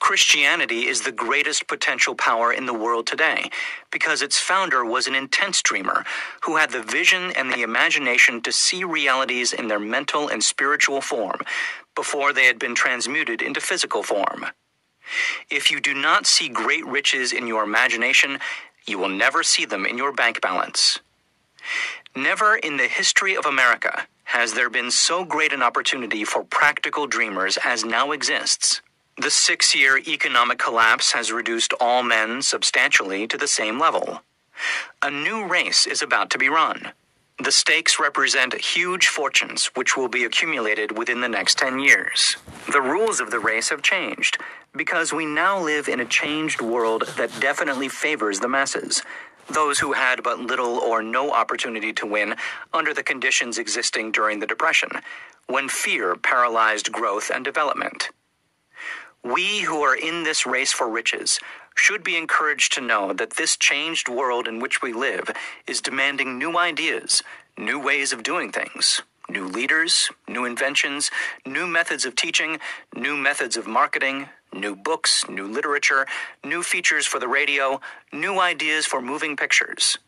Christianity 0.00 0.86
is 0.88 1.02
the 1.02 1.12
greatest 1.12 1.68
potential 1.68 2.14
power 2.14 2.52
in 2.52 2.66
the 2.66 2.74
world 2.74 3.06
today 3.06 3.50
because 3.92 4.22
its 4.22 4.38
founder 4.38 4.84
was 4.84 5.06
an 5.06 5.14
intense 5.14 5.62
dreamer 5.62 6.04
who 6.42 6.56
had 6.56 6.70
the 6.70 6.82
vision 6.82 7.32
and 7.36 7.50
the 7.52 7.62
imagination 7.62 8.40
to 8.42 8.50
see 8.52 8.82
realities 8.82 9.52
in 9.52 9.68
their 9.68 9.78
mental 9.78 10.28
and 10.28 10.42
spiritual 10.42 11.00
form 11.00 11.40
before 11.94 12.32
they 12.32 12.46
had 12.46 12.58
been 12.58 12.74
transmuted 12.74 13.42
into 13.42 13.60
physical 13.60 14.02
form. 14.02 14.46
If 15.50 15.70
you 15.70 15.80
do 15.80 15.94
not 15.94 16.26
see 16.26 16.48
great 16.48 16.86
riches 16.86 17.32
in 17.32 17.46
your 17.46 17.64
imagination, 17.64 18.38
you 18.86 18.98
will 18.98 19.08
never 19.08 19.42
see 19.42 19.66
them 19.66 19.86
in 19.86 19.98
your 19.98 20.12
bank 20.12 20.40
balance. 20.40 20.98
Never 22.16 22.56
in 22.56 22.76
the 22.76 22.88
history 22.88 23.36
of 23.36 23.46
America 23.46 24.06
has 24.24 24.52
there 24.52 24.68
been 24.68 24.90
so 24.90 25.24
great 25.24 25.52
an 25.52 25.62
opportunity 25.62 26.24
for 26.24 26.42
practical 26.44 27.06
dreamers 27.06 27.56
as 27.64 27.84
now 27.84 28.10
exists. 28.10 28.80
The 29.16 29.30
six 29.30 29.76
year 29.76 29.98
economic 29.98 30.58
collapse 30.58 31.12
has 31.12 31.30
reduced 31.30 31.72
all 31.80 32.02
men 32.02 32.42
substantially 32.42 33.28
to 33.28 33.36
the 33.36 33.46
same 33.46 33.78
level. 33.78 34.22
A 35.02 35.10
new 35.10 35.46
race 35.46 35.86
is 35.86 36.02
about 36.02 36.30
to 36.30 36.38
be 36.38 36.48
run. 36.48 36.92
The 37.42 37.52
stakes 37.52 38.00
represent 38.00 38.54
huge 38.54 39.06
fortunes 39.08 39.66
which 39.74 39.96
will 39.96 40.08
be 40.08 40.24
accumulated 40.24 40.98
within 40.98 41.20
the 41.20 41.28
next 41.28 41.58
10 41.58 41.78
years. 41.78 42.36
The 42.72 42.82
rules 42.82 43.20
of 43.20 43.30
the 43.30 43.38
race 43.40 43.70
have 43.70 43.82
changed 43.82 44.38
because 44.76 45.12
we 45.12 45.26
now 45.26 45.60
live 45.60 45.88
in 45.88 46.00
a 46.00 46.04
changed 46.04 46.60
world 46.60 47.04
that 47.16 47.40
definitely 47.40 47.88
favors 47.88 48.40
the 48.40 48.48
masses, 48.48 49.02
those 49.54 49.78
who 49.78 49.92
had 49.92 50.22
but 50.22 50.40
little 50.40 50.78
or 50.78 51.02
no 51.02 51.32
opportunity 51.32 51.92
to 51.94 52.06
win 52.06 52.36
under 52.72 52.94
the 52.94 53.02
conditions 53.02 53.58
existing 53.58 54.12
during 54.12 54.40
the 54.40 54.46
Depression, 54.46 54.90
when 55.48 55.68
fear 55.68 56.16
paralyzed 56.16 56.92
growth 56.92 57.30
and 57.34 57.44
development. 57.44 58.10
We 59.24 59.60
who 59.60 59.82
are 59.82 59.96
in 59.96 60.24
this 60.24 60.46
race 60.46 60.72
for 60.72 60.88
riches 60.88 61.38
should 61.74 62.02
be 62.02 62.16
encouraged 62.16 62.72
to 62.74 62.80
know 62.80 63.12
that 63.12 63.36
this 63.36 63.56
changed 63.56 64.08
world 64.08 64.48
in 64.48 64.60
which 64.60 64.82
we 64.82 64.92
live 64.94 65.30
is 65.66 65.82
demanding 65.82 66.38
new 66.38 66.58
ideas, 66.58 67.22
new 67.58 67.78
ways 67.78 68.12
of 68.12 68.22
doing 68.22 68.50
things, 68.50 69.02
new 69.28 69.46
leaders, 69.46 70.10
new 70.28 70.46
inventions, 70.46 71.10
new 71.46 71.66
methods 71.66 72.04
of 72.06 72.16
teaching, 72.16 72.58
new 72.96 73.16
methods 73.16 73.56
of 73.56 73.66
marketing, 73.66 74.28
new 74.52 74.74
books, 74.74 75.28
new 75.28 75.46
literature, 75.46 76.06
new 76.44 76.62
features 76.62 77.06
for 77.06 77.18
the 77.18 77.28
radio, 77.28 77.80
new 78.12 78.40
ideas 78.40 78.86
for 78.86 79.00
moving 79.00 79.36
pictures. 79.36 79.98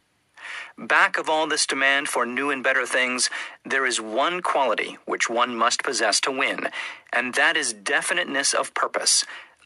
Back 0.78 1.18
of 1.18 1.28
all 1.28 1.46
this 1.46 1.66
demand 1.66 2.08
for 2.08 2.25
new 2.25 2.50
and 2.50 2.64
better 2.64 2.87
things, 2.87 3.30
there 3.64 3.87
is 3.87 4.00
one 4.00 4.40
quality 4.42 4.99
which 5.04 5.28
one 5.28 5.54
must 5.54 5.82
possess 5.82 6.20
to 6.22 6.30
win, 6.30 6.68
and 7.12 7.34
that 7.34 7.56
is 7.56 7.72
definiteness 7.72 8.54
of 8.54 8.75
purpose, 8.75 9.25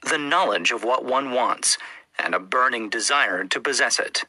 the 0.08 0.18
knowledge 0.18 0.72
of 0.72 0.84
what 0.84 1.04
one 1.04 1.30
wants, 1.32 1.78
and 2.18 2.34
a 2.34 2.40
burning 2.40 2.88
desire 2.88 3.44
to 3.44 3.60
possess 3.60 3.98
it. 3.98 4.24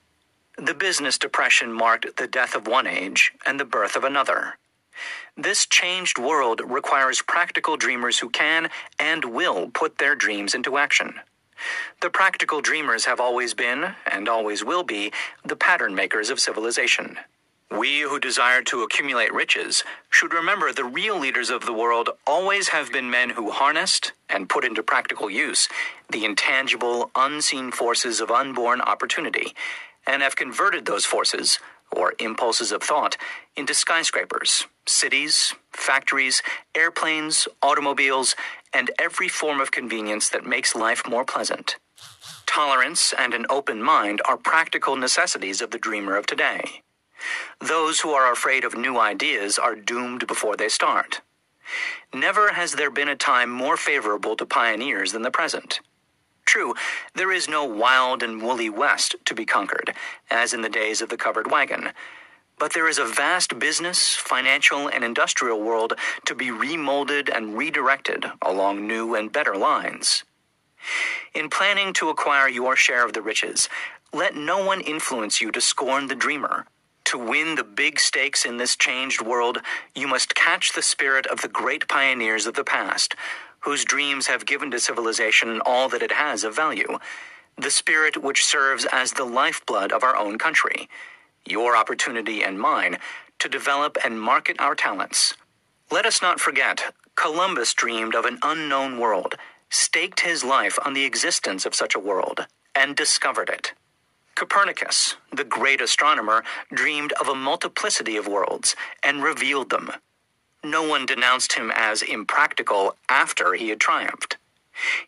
The 0.57 0.73
business 0.73 1.17
depression 1.17 1.71
marked 1.73 2.17
the 2.17 2.27
death 2.27 2.55
of 2.55 2.67
one 2.67 2.87
age 2.87 3.31
and 3.45 3.59
the 3.59 3.65
birth 3.65 3.95
of 3.95 4.03
another. 4.03 4.57
This 5.35 5.65
changed 5.65 6.19
world 6.19 6.61
requires 6.65 7.21
practical 7.21 7.77
dreamers 7.77 8.19
who 8.19 8.29
can 8.29 8.69
and 8.99 9.25
will 9.25 9.69
put 9.73 9.97
their 9.97 10.15
dreams 10.15 10.55
into 10.55 10.77
action. 10.77 11.15
The 12.01 12.09
practical 12.09 12.61
dreamers 12.61 13.05
have 13.05 13.19
always 13.19 13.53
been, 13.53 13.95
and 14.05 14.29
always 14.29 14.63
will 14.63 14.83
be, 14.83 15.11
the 15.45 15.55
pattern 15.55 15.95
makers 15.95 16.29
of 16.29 16.39
civilization. 16.39 17.17
We 17.71 18.01
who 18.01 18.19
desire 18.19 18.61
to 18.63 18.83
accumulate 18.83 19.33
riches 19.33 19.83
should 20.09 20.33
remember 20.33 20.71
the 20.71 20.85
real 20.85 21.19
leaders 21.19 21.49
of 21.49 21.65
the 21.65 21.73
world 21.73 22.09
always 22.25 22.69
have 22.69 22.91
been 22.93 23.09
men 23.09 23.31
who 23.31 23.51
harnessed 23.51 24.13
and 24.29 24.49
put 24.49 24.65
into 24.65 24.83
practical 24.83 25.29
use 25.29 25.67
the 26.09 26.25
intangible, 26.25 27.11
unseen 27.15 27.71
forces 27.71 28.21
of 28.21 28.31
unborn 28.31 28.81
opportunity, 28.81 29.53
and 30.07 30.21
have 30.23 30.37
converted 30.37 30.85
those 30.85 31.05
forces, 31.05 31.59
or 31.91 32.13
impulses 32.19 32.71
of 32.71 32.83
thought, 32.83 33.17
into 33.55 33.73
skyscrapers, 33.73 34.65
cities, 34.85 35.53
factories, 35.71 36.41
airplanes, 36.75 37.47
automobiles, 37.61 38.35
and 38.73 38.91
every 38.99 39.27
form 39.27 39.59
of 39.59 39.71
convenience 39.71 40.29
that 40.29 40.45
makes 40.45 40.75
life 40.75 41.07
more 41.07 41.25
pleasant. 41.25 41.77
Tolerance 42.45 43.13
and 43.17 43.33
an 43.33 43.45
open 43.49 43.81
mind 43.81 44.21
are 44.25 44.37
practical 44.37 44.95
necessities 44.95 45.61
of 45.61 45.71
the 45.71 45.77
dreamer 45.77 46.15
of 46.15 46.25
today. 46.25 46.81
Those 47.59 47.99
who 47.99 48.11
are 48.11 48.31
afraid 48.31 48.63
of 48.63 48.77
new 48.77 48.99
ideas 48.99 49.57
are 49.57 49.75
doomed 49.75 50.27
before 50.27 50.55
they 50.55 50.69
start. 50.69 51.21
Never 52.13 52.53
has 52.53 52.73
there 52.73 52.91
been 52.91 53.09
a 53.09 53.15
time 53.15 53.49
more 53.49 53.77
favorable 53.77 54.35
to 54.37 54.45
pioneers 54.45 55.11
than 55.11 55.23
the 55.23 55.31
present. 55.31 55.81
True, 56.57 56.73
there 57.13 57.31
is 57.31 57.47
no 57.47 57.63
wild 57.63 58.23
and 58.23 58.41
woolly 58.41 58.67
West 58.67 59.15
to 59.25 59.35
be 59.35 59.45
conquered, 59.45 59.93
as 60.31 60.55
in 60.55 60.63
the 60.63 60.69
days 60.69 61.03
of 61.03 61.09
the 61.09 61.15
covered 61.15 61.51
wagon. 61.51 61.91
But 62.57 62.73
there 62.73 62.87
is 62.87 62.97
a 62.97 63.05
vast 63.05 63.59
business, 63.59 64.15
financial, 64.15 64.87
and 64.87 65.03
industrial 65.03 65.61
world 65.61 65.93
to 66.25 66.33
be 66.33 66.49
remolded 66.49 67.29
and 67.29 67.55
redirected 67.55 68.25
along 68.41 68.87
new 68.87 69.13
and 69.13 69.31
better 69.31 69.55
lines. 69.55 70.23
In 71.35 71.47
planning 71.47 71.93
to 71.93 72.09
acquire 72.09 72.49
your 72.49 72.75
share 72.75 73.05
of 73.05 73.13
the 73.13 73.21
riches, 73.21 73.69
Let 74.11 74.35
no 74.35 74.65
one 74.65 74.81
influence 74.81 75.39
you 75.39 75.51
to 75.51 75.61
scorn 75.61 76.07
the 76.07 76.15
dreamer. 76.15 76.65
To 77.05 77.19
win 77.19 77.53
the 77.53 77.63
big 77.63 77.99
stakes 77.99 78.45
in 78.45 78.57
this 78.57 78.75
changed 78.75 79.21
world, 79.21 79.59
you 79.93 80.07
must 80.07 80.33
catch 80.33 80.73
the 80.73 80.81
spirit 80.81 81.27
of 81.27 81.41
the 81.41 81.47
great 81.47 81.87
pioneers 81.87 82.47
of 82.47 82.55
the 82.55 82.63
past, 82.63 83.15
whose 83.67 83.83
dreams 83.83 84.27
have 84.27 84.45
given 84.45 84.71
to 84.71 84.79
civilization 84.79 85.59
all 85.65 85.89
that 85.89 86.01
it 86.01 86.13
has 86.13 86.45
of 86.45 86.55
value. 86.55 86.97
The 87.57 87.69
spirit 87.69 88.23
which 88.23 88.45
serves 88.45 88.87
as 88.93 89.11
the 89.11 89.25
lifeblood 89.25 89.91
of 89.91 90.03
our 90.03 90.15
own 90.15 90.37
country. 90.37 90.87
Your 91.45 91.75
opportunity 91.75 92.43
and 92.43 92.57
mine 92.57 92.97
to 93.39 93.49
develop 93.49 93.97
and 94.05 94.21
market 94.21 94.55
our 94.61 94.73
talents. 94.73 95.33
Let 95.91 96.05
us 96.05 96.21
not 96.21 96.39
forget, 96.39 96.93
Columbus 97.15 97.73
dreamed 97.73 98.15
of 98.15 98.23
an 98.23 98.39
unknown 98.41 98.99
world, 98.99 99.35
staked 99.69 100.21
his 100.21 100.45
life 100.45 100.79
on 100.85 100.93
the 100.93 101.03
existence 101.03 101.65
of 101.65 101.75
such 101.75 101.93
a 101.93 101.99
world, 101.99 102.47
and 102.73 102.95
discovered 102.95 103.49
it. 103.49 103.73
Copernicus, 104.35 105.17
the 105.33 105.43
great 105.43 105.81
astronomer, 105.81 106.41
dreamed 106.73 107.11
of 107.19 107.27
a 107.27 107.35
multiplicity 107.35 108.15
of 108.15 108.27
worlds 108.29 108.77
and 109.03 109.23
revealed 109.23 109.71
them. 109.71 109.91
No 110.63 110.83
one 110.83 111.05
denounced 111.05 111.53
him 111.53 111.71
as 111.73 112.01
impractical 112.01 112.95
after 113.09 113.53
he 113.53 113.69
had 113.69 113.79
triumphed. 113.79 114.37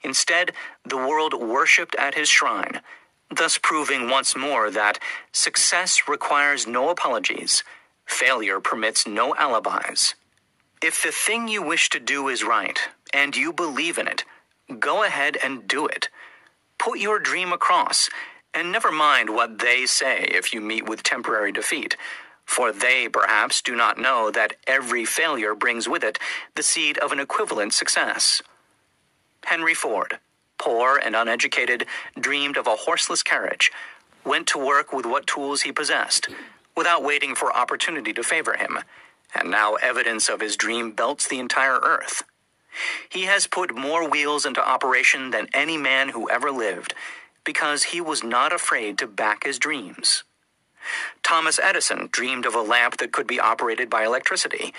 Instead, 0.03 0.51
the 0.85 0.97
world 0.97 1.33
worshipped 1.33 1.95
at 1.95 2.15
his 2.15 2.29
shrine, 2.29 2.81
thus 3.29 3.57
proving 3.57 4.09
once 4.09 4.35
more 4.35 4.71
that 4.71 4.99
success 5.31 6.03
requires 6.07 6.65
no 6.67 6.89
apologies, 6.89 7.63
failure 8.05 8.59
permits 8.59 9.07
no 9.07 9.35
alibis. 9.35 10.15
If 10.81 11.03
the 11.03 11.11
thing 11.11 11.47
you 11.47 11.61
wish 11.61 11.89
to 11.89 11.99
do 11.99 12.29
is 12.29 12.43
right, 12.43 12.79
and 13.13 13.35
you 13.35 13.51
believe 13.53 13.97
in 13.97 14.07
it, 14.07 14.23
go 14.79 15.03
ahead 15.03 15.37
and 15.43 15.67
do 15.67 15.85
it. 15.87 16.09
Put 16.77 16.99
your 16.99 17.19
dream 17.19 17.51
across, 17.51 18.09
and 18.53 18.71
never 18.71 18.91
mind 18.91 19.29
what 19.29 19.59
they 19.59 19.85
say 19.85 20.23
if 20.31 20.53
you 20.53 20.61
meet 20.61 20.87
with 20.87 21.03
temporary 21.03 21.51
defeat, 21.51 21.97
for 22.49 22.71
they 22.71 23.07
perhaps 23.07 23.61
do 23.61 23.75
not 23.75 23.99
know 23.99 24.31
that 24.31 24.55
every 24.65 25.05
failure 25.05 25.53
brings 25.53 25.87
with 25.87 26.03
it 26.03 26.17
the 26.55 26.63
seed 26.63 26.97
of 26.97 27.11
an 27.11 27.19
equivalent 27.19 27.71
success. 27.73 28.41
Henry 29.45 29.75
Ford, 29.75 30.17
poor 30.57 30.97
and 30.97 31.15
uneducated, 31.15 31.85
dreamed 32.19 32.57
of 32.57 32.65
a 32.65 32.75
horseless 32.75 33.21
carriage, 33.21 33.71
went 34.25 34.47
to 34.47 34.57
work 34.57 34.91
with 34.91 35.05
what 35.05 35.27
tools 35.27 35.61
he 35.61 35.71
possessed, 35.71 36.27
without 36.75 37.03
waiting 37.03 37.35
for 37.35 37.55
opportunity 37.55 38.13
to 38.13 38.23
favor 38.23 38.55
him, 38.55 38.79
and 39.35 39.51
now 39.51 39.75
evidence 39.75 40.27
of 40.27 40.41
his 40.41 40.57
dream 40.57 40.91
belts 40.91 41.27
the 41.27 41.39
entire 41.39 41.77
earth. 41.83 42.23
He 43.09 43.25
has 43.25 43.45
put 43.45 43.75
more 43.77 44.09
wheels 44.09 44.47
into 44.47 44.67
operation 44.67 45.29
than 45.29 45.49
any 45.53 45.77
man 45.77 46.09
who 46.09 46.29
ever 46.31 46.49
lived, 46.51 46.95
because 47.43 47.83
he 47.83 48.01
was 48.01 48.23
not 48.23 48.51
afraid 48.51 48.97
to 48.97 49.07
back 49.07 49.43
his 49.43 49.59
dreams. 49.59 50.23
Thomas 51.29 51.59
Edison 51.61 52.09
dreamed 52.11 52.47
of 52.47 52.55
a 52.55 52.61
lamp 52.63 52.97
that 52.97 53.11
could 53.11 53.27
be 53.27 53.39
operated 53.39 53.87
by 53.87 54.03
electricity, 54.03 54.73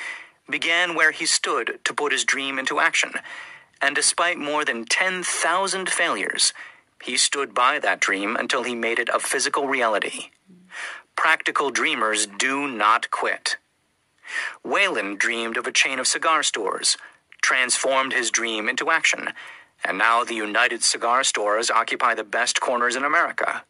began 0.50 0.96
where 0.96 1.12
he 1.12 1.24
stood 1.24 1.78
to 1.84 1.94
put 1.94 2.10
his 2.10 2.24
dream 2.24 2.58
into 2.58 2.80
action, 2.80 3.12
and 3.80 3.94
despite 3.94 4.36
more 4.36 4.64
than 4.64 4.84
10,000 4.84 5.88
failures, 5.88 6.52
he 7.04 7.16
stood 7.16 7.54
by 7.54 7.78
that 7.78 8.00
dream 8.00 8.34
until 8.34 8.64
he 8.64 8.74
made 8.74 8.98
it 8.98 9.08
a 9.14 9.20
physical 9.20 9.68
reality. 9.68 10.30
Practical 11.14 11.70
dreamers 11.70 12.26
do 12.26 12.66
not 12.66 13.12
quit. 13.12 13.56
Whelan 14.64 15.14
dreamed 15.14 15.56
of 15.56 15.68
a 15.68 15.72
chain 15.72 16.00
of 16.00 16.08
cigar 16.08 16.42
stores, 16.42 16.96
transformed 17.42 18.12
his 18.12 18.28
dream 18.28 18.68
into 18.68 18.90
action, 18.90 19.34
and 19.84 19.96
now 19.96 20.24
the 20.24 20.34
United 20.34 20.82
Cigar 20.82 21.22
Stores 21.22 21.70
occupy 21.70 22.16
the 22.16 22.24
best 22.24 22.60
corners 22.60 22.96
in 22.96 23.04
America. 23.04 23.62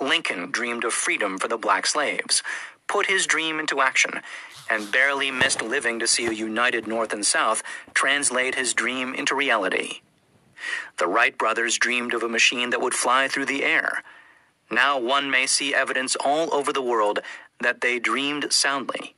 Lincoln 0.00 0.50
dreamed 0.50 0.84
of 0.84 0.92
freedom 0.92 1.38
for 1.38 1.48
the 1.48 1.56
black 1.56 1.86
slaves, 1.86 2.42
put 2.86 3.06
his 3.06 3.26
dream 3.26 3.58
into 3.58 3.80
action, 3.80 4.20
and 4.68 4.92
barely 4.92 5.30
missed 5.30 5.62
living 5.62 5.98
to 5.98 6.06
see 6.06 6.26
a 6.26 6.32
united 6.32 6.86
North 6.86 7.12
and 7.12 7.24
South 7.24 7.62
translate 7.94 8.54
his 8.54 8.74
dream 8.74 9.14
into 9.14 9.34
reality. 9.34 10.00
The 10.98 11.06
Wright 11.06 11.36
brothers 11.36 11.78
dreamed 11.78 12.14
of 12.14 12.22
a 12.22 12.28
machine 12.28 12.70
that 12.70 12.80
would 12.80 12.94
fly 12.94 13.28
through 13.28 13.46
the 13.46 13.64
air. 13.64 14.02
Now 14.70 14.98
one 14.98 15.30
may 15.30 15.46
see 15.46 15.74
evidence 15.74 16.16
all 16.16 16.52
over 16.52 16.72
the 16.72 16.82
world 16.82 17.20
that 17.60 17.80
they 17.80 17.98
dreamed 17.98 18.52
soundly. 18.52 19.14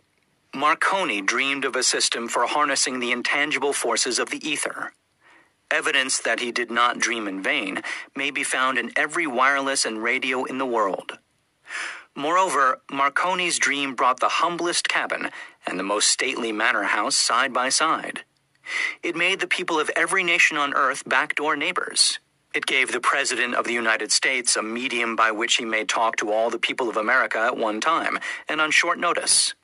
Marconi 0.55 1.21
dreamed 1.21 1.65
of 1.65 1.77
a 1.77 1.83
system 1.83 2.29
for 2.29 2.47
harnessing 2.47 3.01
the 3.01 3.13
intangible 3.13 3.73
forces 3.73 4.19
of 4.19 4.31
the 4.31 4.47
ether. 4.47 4.93
Evidence 5.71 6.19
that 6.21 6.41
he 6.41 6.51
did 6.51 6.71
not 6.71 6.99
dream 6.99 7.29
in 7.29 7.43
vain 7.43 7.83
may 8.17 8.31
be 8.31 8.43
found 8.43 8.79
in 8.79 8.91
every 8.97 9.27
wireless 9.27 9.85
and 9.85 10.03
radio 10.03 10.45
in 10.45 10.59
the 10.59 10.67
world. 10.67 11.19
Moreover, 12.17 12.81
Marconi's 12.91 13.59
dream 13.59 13.95
brought 13.95 14.19
the 14.19 14.29
humblest 14.29 14.89
cabin 14.89 15.31
and 15.67 15.79
the 15.79 15.85
most 15.85 16.09
stately 16.09 16.53
manor 16.53 16.85
house 16.85 17.17
side 17.17 17.53
by 17.53 17.69
side. 17.69 18.25
It 19.03 19.15
made 19.15 19.41
the 19.41 19.47
people 19.47 19.79
of 19.79 19.91
every 19.95 20.25
nation 20.25 20.57
on 20.57 20.75
earth 20.75 21.03
backdoor 21.07 21.55
neighbors. 21.55 22.19
It 22.55 22.67
gave 22.67 22.91
the 22.91 23.01
President 23.01 23.55
of 23.55 23.67
the 23.67 23.75
United 23.75 24.11
States 24.11 24.57
a 24.57 24.63
medium 24.63 25.17
by 25.17 25.31
which 25.31 25.57
he 25.57 25.65
may 25.65 25.85
talk 25.85 26.17
to 26.17 26.33
all 26.33 26.51
the 26.51 26.59
people 26.59 26.89
of 26.89 26.97
America 26.97 27.39
at 27.39 27.57
one 27.57 27.81
time 27.81 28.19
and 28.49 28.61
on 28.61 28.71
short 28.71 28.99
notice. 28.99 29.55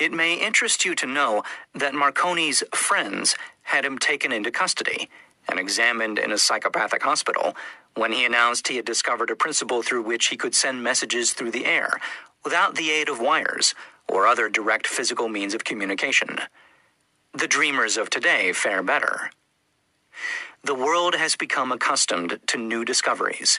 It 0.00 0.12
may 0.12 0.34
interest 0.34 0.84
you 0.84 0.94
to 0.96 1.06
know 1.06 1.44
that 1.74 1.94
Marconi's 1.94 2.64
friends 2.74 3.36
had 3.62 3.84
him 3.84 3.98
taken 3.98 4.32
into 4.32 4.50
custody 4.50 5.08
and 5.48 5.58
examined 5.58 6.18
in 6.18 6.32
a 6.32 6.38
psychopathic 6.38 7.02
hospital 7.02 7.54
when 7.94 8.12
he 8.12 8.24
announced 8.24 8.68
he 8.68 8.76
had 8.76 8.84
discovered 8.84 9.30
a 9.30 9.36
principle 9.36 9.82
through 9.82 10.02
which 10.02 10.26
he 10.26 10.36
could 10.36 10.54
send 10.54 10.82
messages 10.82 11.32
through 11.32 11.50
the 11.50 11.66
air 11.66 11.98
without 12.44 12.74
the 12.74 12.90
aid 12.90 13.08
of 13.08 13.20
wires 13.20 13.74
or 14.08 14.26
other 14.26 14.48
direct 14.48 14.86
physical 14.86 15.28
means 15.28 15.54
of 15.54 15.64
communication. 15.64 16.38
The 17.34 17.48
dreamers 17.48 17.96
of 17.96 18.10
today 18.10 18.52
fare 18.52 18.82
better. 18.82 19.30
The 20.64 20.74
world 20.74 21.14
has 21.14 21.34
become 21.34 21.72
accustomed 21.72 22.38
to 22.48 22.58
new 22.58 22.84
discoveries. 22.84 23.58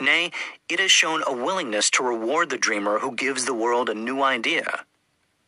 Nay, 0.00 0.32
it 0.68 0.80
has 0.80 0.90
shown 0.90 1.22
a 1.26 1.32
willingness 1.32 1.88
to 1.90 2.02
reward 2.02 2.50
the 2.50 2.58
dreamer 2.58 2.98
who 2.98 3.14
gives 3.14 3.44
the 3.44 3.54
world 3.54 3.88
a 3.88 3.94
new 3.94 4.22
idea. 4.22 4.84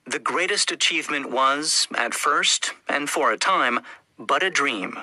The 0.06 0.20
greatest 0.20 0.70
achievement 0.70 1.30
was, 1.30 1.88
at 1.96 2.14
first, 2.14 2.72
and 2.88 3.10
for 3.10 3.32
a 3.32 3.36
time, 3.36 3.80
but 4.18 4.44
a 4.44 4.50
dream. 4.50 4.98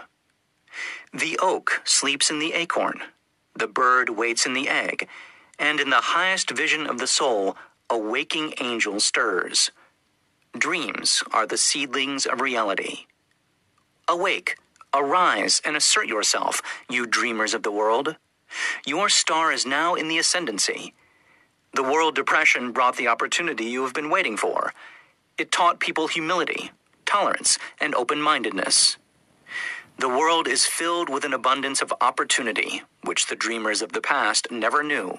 The 1.13 1.38
oak 1.41 1.82
sleeps 1.86 2.32
in 2.32 2.39
the 2.39 2.54
acorn, 2.54 3.02
the 3.56 3.67
bird 3.67 4.10
waits 4.10 4.47
in 4.47 4.54
the 4.54 4.67
egg, 4.67 5.08
and 5.60 5.80
in 5.80 5.91
the 5.91 6.02
highest 6.02 6.49
vision 6.49 6.88
of 6.88 6.97
the 6.97 7.06
soul, 7.06 7.56
a 7.88 7.97
waking 7.97 8.56
angel 8.60 8.99
stirs. 8.99 9.69
Dreams 10.58 11.23
are 11.32 11.45
the 11.45 11.58
seedlings 11.58 12.26
of 12.26 12.41
reality. 12.41 13.06
Awake, 14.08 14.58
arise, 14.93 15.62
and 15.63 15.76
assert 15.76 16.08
yourself, 16.08 16.63
you 16.89 17.06
dreamers 17.06 17.54
of 17.54 17.62
the 17.62 17.71
world. 17.71 18.15
Your 18.86 19.08
star 19.08 19.52
is 19.52 19.67
now 19.67 19.93
in 19.93 20.08
the 20.08 20.17
ascendancy. 20.17 20.95
The 21.73 21.84
world 21.84 22.15
depression 22.15 22.71
brought 22.71 22.97
the 22.97 23.08
opportunity 23.08 23.65
you 23.65 23.84
have 23.84 23.93
been 23.93 24.10
waiting 24.10 24.38
for. 24.38 24.73
It 25.38 25.52
taught 25.52 25.80
people 25.80 26.08
humility, 26.08 26.71
tolerance, 27.06 27.60
and 27.80 27.93
open 27.93 28.21
mindedness. 28.21 28.97
The 29.97 30.10
world 30.10 30.47
is 30.47 30.65
filled 30.65 31.10
with 31.10 31.23
an 31.23 31.34
abundance 31.34 31.82
of 31.82 31.93
opportunity, 32.01 32.84
which 33.03 33.27
the 33.27 33.36
dreamers 33.36 33.82
of 33.82 33.93
the 33.93 34.01
past 34.01 34.51
never 34.51 34.84
knew. 34.84 35.17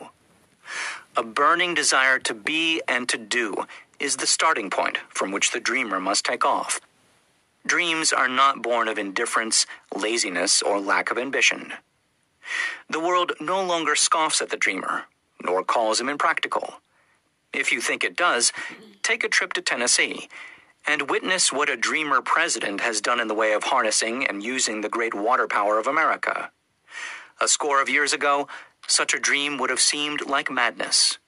A 1.17 1.23
burning 1.23 1.75
desire 1.75 2.19
to 2.21 2.35
be 2.35 2.83
and 2.89 3.09
to 3.09 3.17
do 3.19 3.67
is 4.01 4.17
the 4.17 4.27
starting 4.27 4.71
point 4.71 4.99
from 5.09 5.33
which 5.33 5.53
the 5.53 5.61
dreamer 5.61 6.01
must 6.01 6.25
take 6.25 6.45
off. 6.45 6.81
Dreams 7.67 8.13
are 8.13 8.29
not 8.29 8.63
born 8.63 8.89
of 8.89 8.99
indifference, 8.99 9.67
laziness, 9.95 10.61
or 10.61 10.81
lack 10.81 11.11
of 11.11 11.19
ambition. 11.19 11.73
The 12.91 13.01
world 13.01 13.33
no 13.41 13.65
longer 13.65 13.95
scoffs 13.95 14.43
at 14.43 14.51
the 14.51 14.57
dreamer, 14.57 15.05
nor 15.43 15.65
calls 15.65 16.01
him 16.01 16.09
impractical. 16.09 16.75
If 17.53 17.73
you 17.73 17.81
think 17.81 18.05
it 18.05 18.17
does, 18.17 18.53
take 19.03 19.25
a 19.25 19.29
trip 19.29 19.53
to 19.55 19.63
Tennessee 19.63 20.29
and 20.87 21.11
witness 21.11 21.53
what 21.53 21.71
a 21.71 21.77
dreamer 21.77 22.21
president 22.21 22.81
has 22.81 23.01
done 23.01 23.21
in 23.21 23.29
the 23.29 23.35
way 23.35 23.53
of 23.53 23.65
harnessing 23.65 24.27
and 24.27 24.43
using 24.43 24.81
the 24.81 24.89
great 24.89 25.15
water 25.15 25.47
power 25.47 25.79
of 25.79 25.87
America. 25.87 26.51
A 27.41 27.49
score 27.49 27.81
of 27.81 27.89
years 27.89 28.13
ago, 28.13 28.49
such 28.87 29.15
a 29.15 29.19
dream 29.19 29.59
would 29.59 29.71
have 29.71 29.81
seemed 29.81 30.27
like 30.27 30.51
madness. 30.51 31.19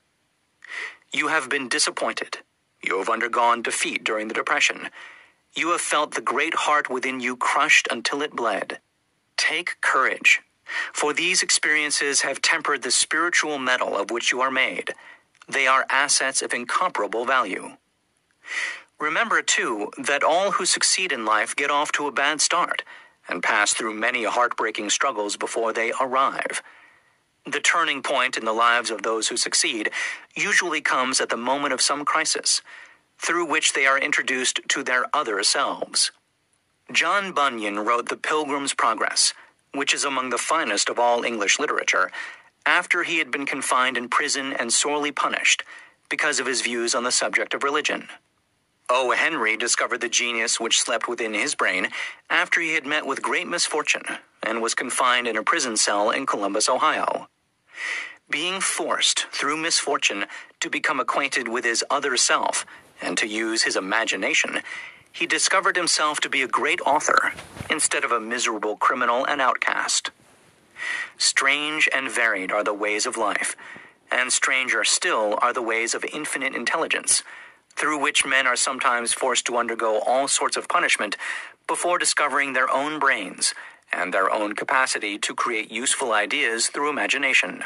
You 1.13 1.29
have 1.29 1.49
been 1.49 1.69
disappointed. 1.69 2.39
You 2.83 2.99
have 2.99 3.09
undergone 3.09 3.63
defeat 3.63 4.05
during 4.05 4.29
the 4.29 4.35
Depression. 4.35 4.91
You 5.55 5.71
have 5.71 5.81
felt 5.81 6.15
the 6.15 6.21
great 6.21 6.55
heart 6.55 6.91
within 6.91 7.21
you 7.21 7.37
crushed 7.37 7.89
until 7.91 8.21
it 8.21 8.37
bled. 8.37 8.79
Take 9.37 9.81
courage, 9.81 10.43
for 10.93 11.13
these 11.15 11.43
experiences 11.43 12.21
have 12.21 12.43
tempered 12.43 12.83
the 12.83 12.91
spiritual 12.91 13.59
metal 13.59 13.97
of 13.97 14.11
which 14.11 14.33
you 14.33 14.41
are 14.43 14.51
made. 14.51 14.93
They 15.49 15.67
are 15.67 15.87
assets 15.89 16.43
of 16.43 16.53
incomparable 16.53 17.25
value. 17.25 17.73
Remember, 18.99 19.43
too, 19.43 19.91
that 19.99 20.25
all 20.25 20.53
who 20.53 20.65
succeed 20.65 21.13
in 21.13 21.25
life 21.25 21.55
get 21.55 21.71
off 21.71 21.93
to 21.93 22.07
a 22.07 22.13
bad 22.13 22.41
start 22.41 22.83
and 23.29 23.43
pass 23.43 23.75
through 23.75 23.95
many 23.95 24.25
heartbreaking 24.25 24.91
struggles 24.91 25.37
before 25.37 25.73
they 25.73 25.93
arrive. 26.01 26.63
The 27.45 27.61
turning 27.61 28.03
point 28.03 28.37
in 28.37 28.45
the 28.45 28.53
lives 28.53 28.91
of 28.91 29.03
those 29.03 29.29
who 29.29 29.37
succeed 29.37 29.91
usually 30.35 30.81
comes 30.81 31.21
at 31.21 31.29
the 31.29 31.37
moment 31.37 31.75
of 31.75 31.81
some 31.81 32.05
crisis, 32.05 32.63
through 33.19 33.47
which 33.47 33.73
they 33.73 33.87
are 33.87 33.99
introduced 33.99 34.61
to 34.69 34.83
their 34.83 35.07
other 35.15 35.43
selves. 35.43 36.11
John 36.93 37.33
Bunyan 37.33 37.81
wrote 37.81 38.09
The 38.09 38.17
Pilgrim's 38.17 38.75
Progress, 38.75 39.35
which 39.75 39.93
is 39.93 40.05
among 40.05 40.31
the 40.31 40.39
finest 40.39 40.89
of 40.89 40.99
all 40.99 41.25
English 41.25 41.59
literature, 41.59 42.11
after 42.65 43.03
he 43.03 43.19
had 43.19 43.31
been 43.31 43.47
confined 43.47 43.97
in 43.97 44.09
prison 44.09 44.53
and 44.55 44.73
sorely 44.73 45.13
punished 45.13 45.65
because 46.09 46.41
of 46.41 46.47
his 46.47 46.63
views 46.63 46.95
on 46.95 47.05
the 47.05 47.13
subject 47.13 47.55
of 47.55 47.63
religion. 47.63 48.09
O. 48.89 49.11
Henry 49.11 49.57
discovered 49.57 50.01
the 50.01 50.09
genius 50.09 50.61
which 50.61 50.81
slept 50.81 51.09
within 51.09 51.35
his 51.35 51.57
brain 51.57 51.89
after 52.31 52.61
he 52.61 52.75
had 52.75 52.87
met 52.87 53.05
with 53.05 53.21
great 53.21 53.49
misfortune 53.49 54.05
and 54.45 54.63
was 54.63 54.75
confined 54.77 55.27
in 55.27 55.37
a 55.37 55.43
prison 55.43 55.77
cell 55.77 56.11
in 56.11 56.25
Columbus, 56.25 56.69
Ohio. 56.69 57.29
Being 58.31 58.61
forced 58.61 59.27
through 59.33 59.57
misfortune 59.57 60.27
to 60.61 60.71
become 60.71 61.01
acquainted 61.01 61.49
with 61.49 61.65
his 61.65 61.85
other 61.91 62.17
self 62.17 62.65
and 63.03 63.19
to 63.19 63.27
use 63.27 63.63
his 63.63 63.75
imagination, 63.75 64.61
he 65.13 65.27
discovered 65.27 65.77
himself 65.77 66.21
to 66.21 66.29
be 66.29 66.43
a 66.43 66.49
great 66.49 66.81
author 66.83 67.33
instead 67.69 68.05
of 68.05 68.13
a 68.13 68.21
miserable 68.21 68.77
criminal 68.77 69.25
and 69.27 69.41
outcast. 69.41 70.13
Strange 71.19 71.89
and 71.93 72.09
varied 72.09 72.53
are 72.53 72.63
the 72.63 72.75
ways 72.75 73.05
of 73.05 73.17
life, 73.17 73.57
and 74.13 74.33
stranger 74.33 74.85
still 74.85 75.39
are 75.43 75.53
the 75.53 75.63
ways 75.63 75.93
of 75.95 76.05
infinite 76.05 76.55
intelligence 76.55 77.25
through 77.77 77.99
which 78.01 78.27
men 78.27 78.47
are 78.47 78.57
sometimes 78.57 79.13
forced 79.13 79.47
to 79.47 79.59
undergo 79.59 80.01
all 80.07 80.29
sorts 80.29 80.57
of 80.57 80.69
punishment 80.69 81.17
before 81.69 81.99
discovering 81.99 82.53
their 82.53 82.71
own 82.71 82.99
brains 82.99 83.55
and 83.93 84.15
their 84.15 84.33
own 84.33 84.55
capacity 84.55 85.19
to 85.19 85.35
create 85.35 85.71
useful 85.73 86.13
ideas 86.13 86.69
through 86.69 86.91
imagination. 86.91 87.63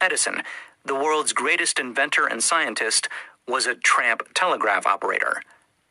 Edison, 0.00 0.42
the 0.84 0.94
world's 0.94 1.32
greatest 1.32 1.78
inventor 1.78 2.26
and 2.26 2.42
scientist, 2.42 3.08
was 3.48 3.66
a 3.66 3.74
tramp 3.74 4.22
telegraph 4.34 4.86
operator. 4.86 5.42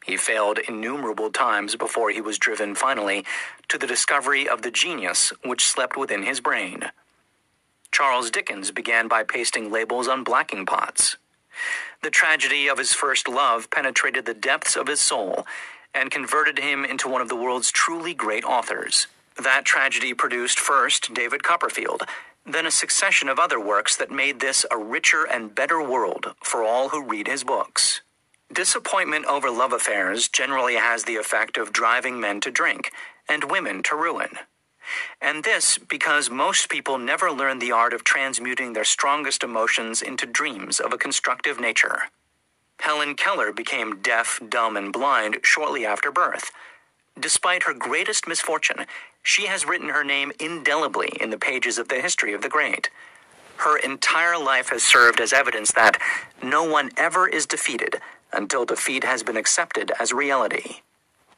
He 0.06 0.18
failed 0.18 0.60
innumerable 0.60 1.32
times 1.32 1.76
before 1.76 2.12
he 2.12 2.22
was 2.22 2.40
driven 2.40 2.76
finally 2.76 3.26
to 3.70 3.78
the 3.78 3.88
discovery 3.88 4.50
of 4.50 4.64
the 4.64 4.72
genius 4.72 5.34
which 5.46 5.68
slept 5.68 5.98
within 5.98 6.24
his 6.24 6.42
brain. 6.42 6.86
Charles 7.92 8.32
Dickens 8.32 8.72
began 8.72 9.08
by 9.08 9.24
pasting 9.24 9.72
labels 9.72 10.08
on 10.08 10.24
blacking 10.24 10.66
pots. 10.66 11.18
The 12.02 12.10
tragedy 12.10 12.68
of 12.70 12.78
his 12.78 12.94
first 12.94 13.28
love 13.28 13.70
penetrated 13.70 14.26
the 14.26 14.34
depths 14.34 14.78
of 14.78 14.88
his 14.88 15.02
soul 15.02 15.46
and 15.94 16.12
converted 16.12 16.60
him 16.60 16.86
into 16.86 17.10
one 17.10 17.22
of 17.22 17.30
the 17.30 17.36
world's 17.36 17.72
truly 17.72 18.14
great 18.14 18.46
authors. 18.46 19.08
That 19.42 19.66
tragedy 19.66 20.14
produced 20.14 20.60
first 20.60 21.14
David 21.14 21.44
Copperfield, 21.44 22.04
then 22.46 22.66
a 22.66 22.72
succession 22.72 23.28
of 23.28 23.40
other 23.40 23.60
works 23.60 23.98
that 23.98 24.12
made 24.12 24.40
this 24.40 24.66
a 24.72 24.78
richer 24.78 25.26
and 25.26 25.54
better 25.54 25.82
world 25.82 26.34
for 26.42 26.64
all 26.64 26.90
who 26.90 27.04
read 27.04 27.28
his 27.28 27.44
books. 27.44 28.02
Disappointment 28.54 29.26
over 29.26 29.52
love 29.52 29.74
affairs 29.74 30.30
generally 30.30 30.76
has 30.76 31.04
the 31.04 31.18
effect 31.18 31.58
of 31.58 31.74
driving 31.74 32.20
men 32.20 32.40
to 32.42 32.52
drink 32.52 32.92
and 33.28 33.52
women 33.52 33.84
to 33.84 33.96
ruin. 33.96 34.38
And 35.22 35.44
this 35.44 35.78
because 35.78 36.30
most 36.30 36.70
people 36.70 36.98
never 36.98 37.32
learn 37.32 37.60
the 37.60 37.72
art 37.72 37.94
of 37.94 38.04
transmuting 38.04 38.74
their 38.74 38.86
strongest 38.86 39.44
emotions 39.44 40.02
into 40.02 40.26
dreams 40.26 40.80
of 40.80 40.94
a 40.94 40.98
constructive 40.98 41.60
nature. 41.60 42.04
Helen 42.80 43.16
Keller 43.16 43.52
became 43.52 44.02
deaf, 44.02 44.40
dumb, 44.50 44.78
and 44.78 44.94
blind 44.94 45.40
shortly 45.44 45.86
after 45.86 46.12
birth. 46.12 46.52
Despite 47.20 47.64
her 47.64 47.74
greatest 47.74 48.28
misfortune, 48.28 48.86
she 49.24 49.48
has 49.48 49.66
written 49.66 49.90
her 49.90 50.04
name 50.04 50.32
indelibly 50.40 51.10
in 51.20 51.30
the 51.30 51.38
pages 51.38 51.78
of 51.78 51.90
the 51.90 52.02
history 52.02 52.34
of 52.34 52.42
the 52.42 52.50
great. 52.50 52.90
Her 53.58 53.78
entire 53.78 54.38
life 54.38 54.70
has 54.70 54.84
served 54.84 55.20
as 55.20 55.34
evidence 55.34 55.72
that 55.74 56.02
no 56.42 56.64
one 56.64 56.92
ever 56.98 57.28
is 57.28 57.46
defeated 57.46 58.00
until 58.32 58.66
defeat 58.66 59.04
has 59.04 59.24
been 59.24 59.38
accepted 59.38 59.92
as 60.00 60.14
reality. 60.14 60.78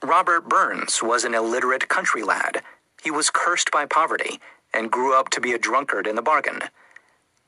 Robert 0.03 0.47
Burns 0.47 1.01
was 1.01 1.23
an 1.23 1.33
illiterate 1.33 1.89
country 1.89 2.23
lad 2.23 2.61
he 3.01 3.11
was 3.11 3.29
cursed 3.31 3.71
by 3.71 3.85
poverty 3.85 4.39
and 4.73 4.91
grew 4.91 5.13
up 5.17 5.29
to 5.29 5.41
be 5.41 5.53
a 5.53 5.59
drunkard 5.59 6.07
in 6.07 6.15
the 6.15 6.21
bargain. 6.21 6.61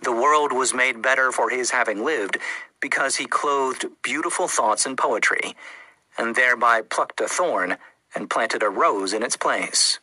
The 0.02 0.12
world 0.12 0.52
was 0.52 0.74
made 0.74 1.02
better 1.02 1.32
for 1.32 1.50
his 1.50 1.72
having 1.72 2.04
lived 2.04 2.38
because 2.82 3.16
he 3.18 3.26
clothed 3.26 3.86
beautiful 4.02 4.48
thoughts 4.48 4.86
in 4.86 4.98
poetry, 4.98 5.56
and 6.18 6.36
thereby 6.36 6.82
plucked 6.82 7.22
a 7.22 7.28
thorn 7.28 7.78
and 8.16 8.30
planted 8.30 8.64
a 8.64 8.70
rose 8.70 9.14
in 9.14 9.24
its 9.24 9.38
place. 9.38 10.00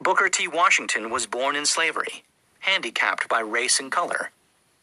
Booker 0.00 0.28
T. 0.28 0.48
Washington 0.48 1.10
was 1.10 1.26
born 1.26 1.56
in 1.56 1.66
slavery, 1.66 2.24
handicapped 2.60 3.28
by 3.28 3.40
race 3.40 3.80
and 3.80 3.90
color. 3.90 4.30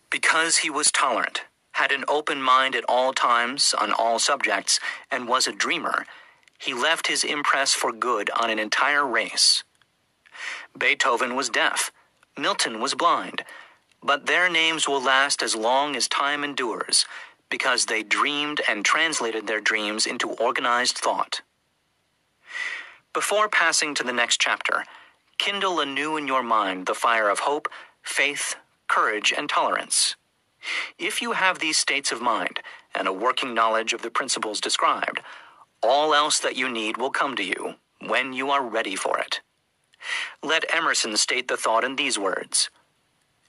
Because 0.09 0.57
he 0.57 0.69
was 0.69 0.91
tolerant, 0.91 1.43
had 1.73 1.91
an 1.91 2.05
open 2.07 2.41
mind 2.41 2.75
at 2.75 2.85
all 2.89 3.13
times 3.13 3.75
on 3.79 3.93
all 3.93 4.19
subjects, 4.19 4.79
and 5.11 5.27
was 5.27 5.47
a 5.47 5.53
dreamer, 5.53 6.05
he 6.61 6.73
left 6.73 7.07
his 7.07 7.23
impress 7.23 7.73
for 7.73 7.91
good 7.91 8.29
on 8.31 8.49
an 8.49 8.59
entire 8.59 9.05
race. 9.05 9.63
Beethoven 10.77 11.35
was 11.35 11.49
deaf, 11.49 11.91
Milton 12.37 12.79
was 12.79 12.95
blind, 12.95 13.43
but 14.03 14.25
their 14.27 14.49
names 14.49 14.87
will 14.87 15.01
last 15.01 15.43
as 15.43 15.55
long 15.55 15.95
as 15.95 16.07
time 16.07 16.43
endures 16.43 17.05
because 17.49 17.85
they 17.85 18.03
dreamed 18.03 18.61
and 18.69 18.85
translated 18.85 19.47
their 19.47 19.59
dreams 19.59 20.05
into 20.05 20.29
organized 20.29 20.97
thought. 20.97 21.41
Before 23.13 23.49
passing 23.49 23.93
to 23.95 24.03
the 24.03 24.13
next 24.13 24.39
chapter, 24.39 24.85
kindle 25.37 25.79
anew 25.81 26.15
in 26.15 26.27
your 26.27 26.43
mind 26.43 26.85
the 26.85 26.95
fire 26.95 27.29
of 27.29 27.39
hope, 27.39 27.67
faith, 28.03 28.55
courage, 28.87 29.33
and 29.35 29.49
tolerance. 29.49 30.15
If 30.97 31.21
you 31.21 31.33
have 31.33 31.59
these 31.59 31.77
states 31.77 32.11
of 32.11 32.21
mind 32.21 32.61
and 32.95 33.07
a 33.07 33.13
working 33.13 33.53
knowledge 33.53 33.93
of 33.93 34.01
the 34.01 34.11
principles 34.11 34.61
described, 34.61 35.21
all 35.83 36.13
else 36.13 36.39
that 36.39 36.57
you 36.57 36.69
need 36.69 36.97
will 36.97 37.11
come 37.11 37.35
to 37.35 37.43
you 37.43 37.75
when 38.07 38.33
you 38.33 38.51
are 38.51 38.63
ready 38.63 38.95
for 38.95 39.19
it. 39.19 39.41
Let 40.43 40.75
Emerson 40.75 41.17
state 41.17 41.47
the 41.47 41.57
thought 41.57 41.83
in 41.83 41.95
these 41.95 42.19
words 42.19 42.69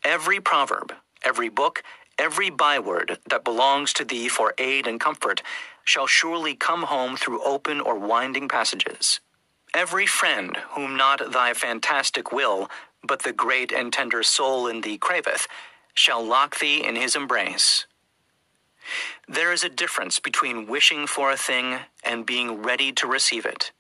Every 0.05 0.41
proverb, 0.41 0.95
every 1.23 1.49
book, 1.51 1.83
every 2.19 2.51
byword 2.51 3.19
that 3.29 3.45
belongs 3.45 3.93
to 3.95 4.05
thee 4.05 4.29
for 4.29 4.55
aid 4.59 4.87
and 4.87 5.01
comfort 5.01 5.43
shall 5.85 6.07
surely 6.07 6.55
come 6.55 6.85
home 6.85 7.17
through 7.17 7.45
open 7.45 7.81
or 7.81 7.99
winding 7.99 8.49
passages. 8.49 9.21
Every 9.75 10.07
friend 10.07 10.57
whom 10.71 10.97
not 10.97 11.33
thy 11.33 11.55
fantastic 11.55 12.33
will, 12.33 12.71
but 13.07 13.23
the 13.23 13.33
great 13.33 13.73
and 13.73 13.93
tender 13.93 14.23
soul 14.23 14.69
in 14.69 14.81
thee 14.83 14.99
craveth, 14.99 15.49
shall 15.95 16.25
lock 16.25 16.59
thee 16.61 16.85
in 16.85 16.97
his 16.97 17.17
embrace. 17.17 17.87
There 19.29 19.53
is 19.53 19.65
a 19.65 19.69
difference 19.69 20.21
between 20.21 20.67
wishing 20.67 21.07
for 21.07 21.31
a 21.31 21.37
thing 21.37 21.81
and 22.05 22.27
being 22.27 22.63
ready 22.63 22.93
to 22.93 23.07
receive 23.07 23.47
it. 23.47 23.73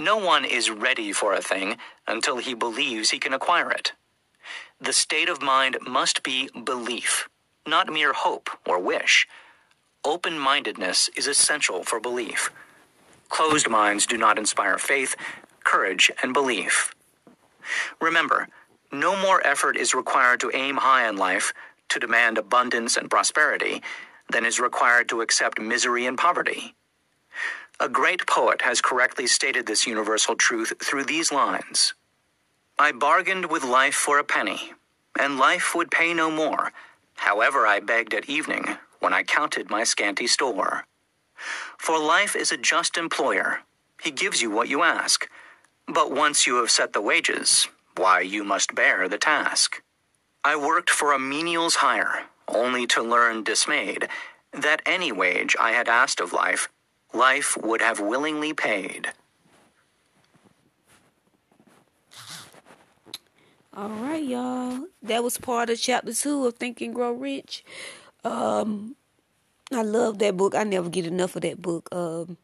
No 0.00 0.16
one 0.16 0.44
is 0.44 0.70
ready 0.70 1.12
for 1.12 1.34
a 1.34 1.42
thing 1.42 1.76
until 2.06 2.38
he 2.38 2.54
believes 2.54 3.10
he 3.10 3.18
can 3.18 3.34
acquire 3.34 3.70
it. 3.70 3.92
The 4.80 4.92
state 4.92 5.28
of 5.28 5.42
mind 5.42 5.78
must 5.86 6.22
be 6.22 6.50
belief, 6.64 7.28
not 7.66 7.92
mere 7.92 8.12
hope 8.12 8.50
or 8.66 8.78
wish. 8.80 9.26
Open 10.04 10.38
mindedness 10.38 11.10
is 11.16 11.26
essential 11.26 11.84
for 11.84 12.00
belief. 12.00 12.50
Closed 13.28 13.68
minds 13.68 14.06
do 14.06 14.18
not 14.18 14.38
inspire 14.38 14.78
faith, 14.78 15.16
courage, 15.64 16.10
and 16.22 16.34
belief. 16.34 16.94
Remember, 18.00 18.48
no 18.92 19.16
more 19.20 19.46
effort 19.46 19.76
is 19.76 19.94
required 19.94 20.40
to 20.40 20.50
aim 20.54 20.76
high 20.78 21.08
in 21.08 21.16
life 21.16 21.52
to 21.90 21.98
demand 21.98 22.38
abundance 22.38 22.96
and 22.96 23.10
prosperity 23.10 23.82
than 24.30 24.46
is 24.46 24.60
required 24.60 25.08
to 25.08 25.20
accept 25.20 25.60
misery 25.60 26.06
and 26.06 26.18
poverty. 26.18 26.74
A 27.80 27.88
great 27.88 28.26
poet 28.26 28.62
has 28.62 28.80
correctly 28.80 29.26
stated 29.26 29.66
this 29.66 29.86
universal 29.86 30.36
truth 30.36 30.72
through 30.82 31.04
these 31.04 31.32
lines 31.32 31.94
I 32.78 32.90
bargained 32.90 33.46
with 33.46 33.62
life 33.62 33.94
for 33.94 34.18
a 34.18 34.24
penny, 34.24 34.72
and 35.18 35.38
life 35.38 35.76
would 35.76 35.92
pay 35.92 36.12
no 36.12 36.28
more, 36.28 36.72
however 37.14 37.68
I 37.68 37.78
begged 37.78 38.14
at 38.14 38.28
evening 38.28 38.64
when 38.98 39.12
I 39.14 39.22
counted 39.22 39.70
my 39.70 39.84
scanty 39.84 40.26
store. 40.26 40.84
For 41.78 42.00
life 42.00 42.34
is 42.34 42.50
a 42.50 42.56
just 42.56 42.96
employer, 42.96 43.60
he 44.02 44.10
gives 44.10 44.42
you 44.42 44.50
what 44.50 44.68
you 44.68 44.82
ask, 44.82 45.28
but 45.86 46.10
once 46.10 46.48
you 46.48 46.56
have 46.56 46.70
set 46.70 46.92
the 46.92 47.00
wages, 47.00 47.68
why, 47.96 48.20
you 48.22 48.42
must 48.42 48.74
bear 48.74 49.08
the 49.08 49.18
task. 49.18 49.83
I 50.46 50.56
worked 50.56 50.90
for 50.90 51.12
a 51.12 51.18
menial's 51.18 51.76
hire, 51.76 52.24
only 52.48 52.86
to 52.88 53.02
learn 53.02 53.44
dismayed 53.44 54.08
that 54.52 54.82
any 54.84 55.10
wage 55.10 55.56
I 55.58 55.72
had 55.72 55.88
asked 55.88 56.20
of 56.20 56.34
life, 56.34 56.68
life 57.14 57.56
would 57.56 57.80
have 57.80 57.98
willingly 57.98 58.52
paid. 58.52 59.12
All 63.72 63.88
right, 63.88 64.22
y'all. 64.22 64.86
That 65.02 65.24
was 65.24 65.38
part 65.38 65.70
of 65.70 65.80
chapter 65.80 66.12
two 66.12 66.46
of 66.46 66.54
Think 66.56 66.82
and 66.82 66.94
Grow 66.94 67.12
Rich. 67.12 67.64
Um, 68.22 68.96
I 69.72 69.80
love 69.80 70.18
that 70.18 70.36
book. 70.36 70.54
I 70.54 70.64
never 70.64 70.90
get 70.90 71.06
enough 71.06 71.36
of 71.36 71.42
that 71.42 71.60
book. 71.62 71.88
Um, 71.90 72.36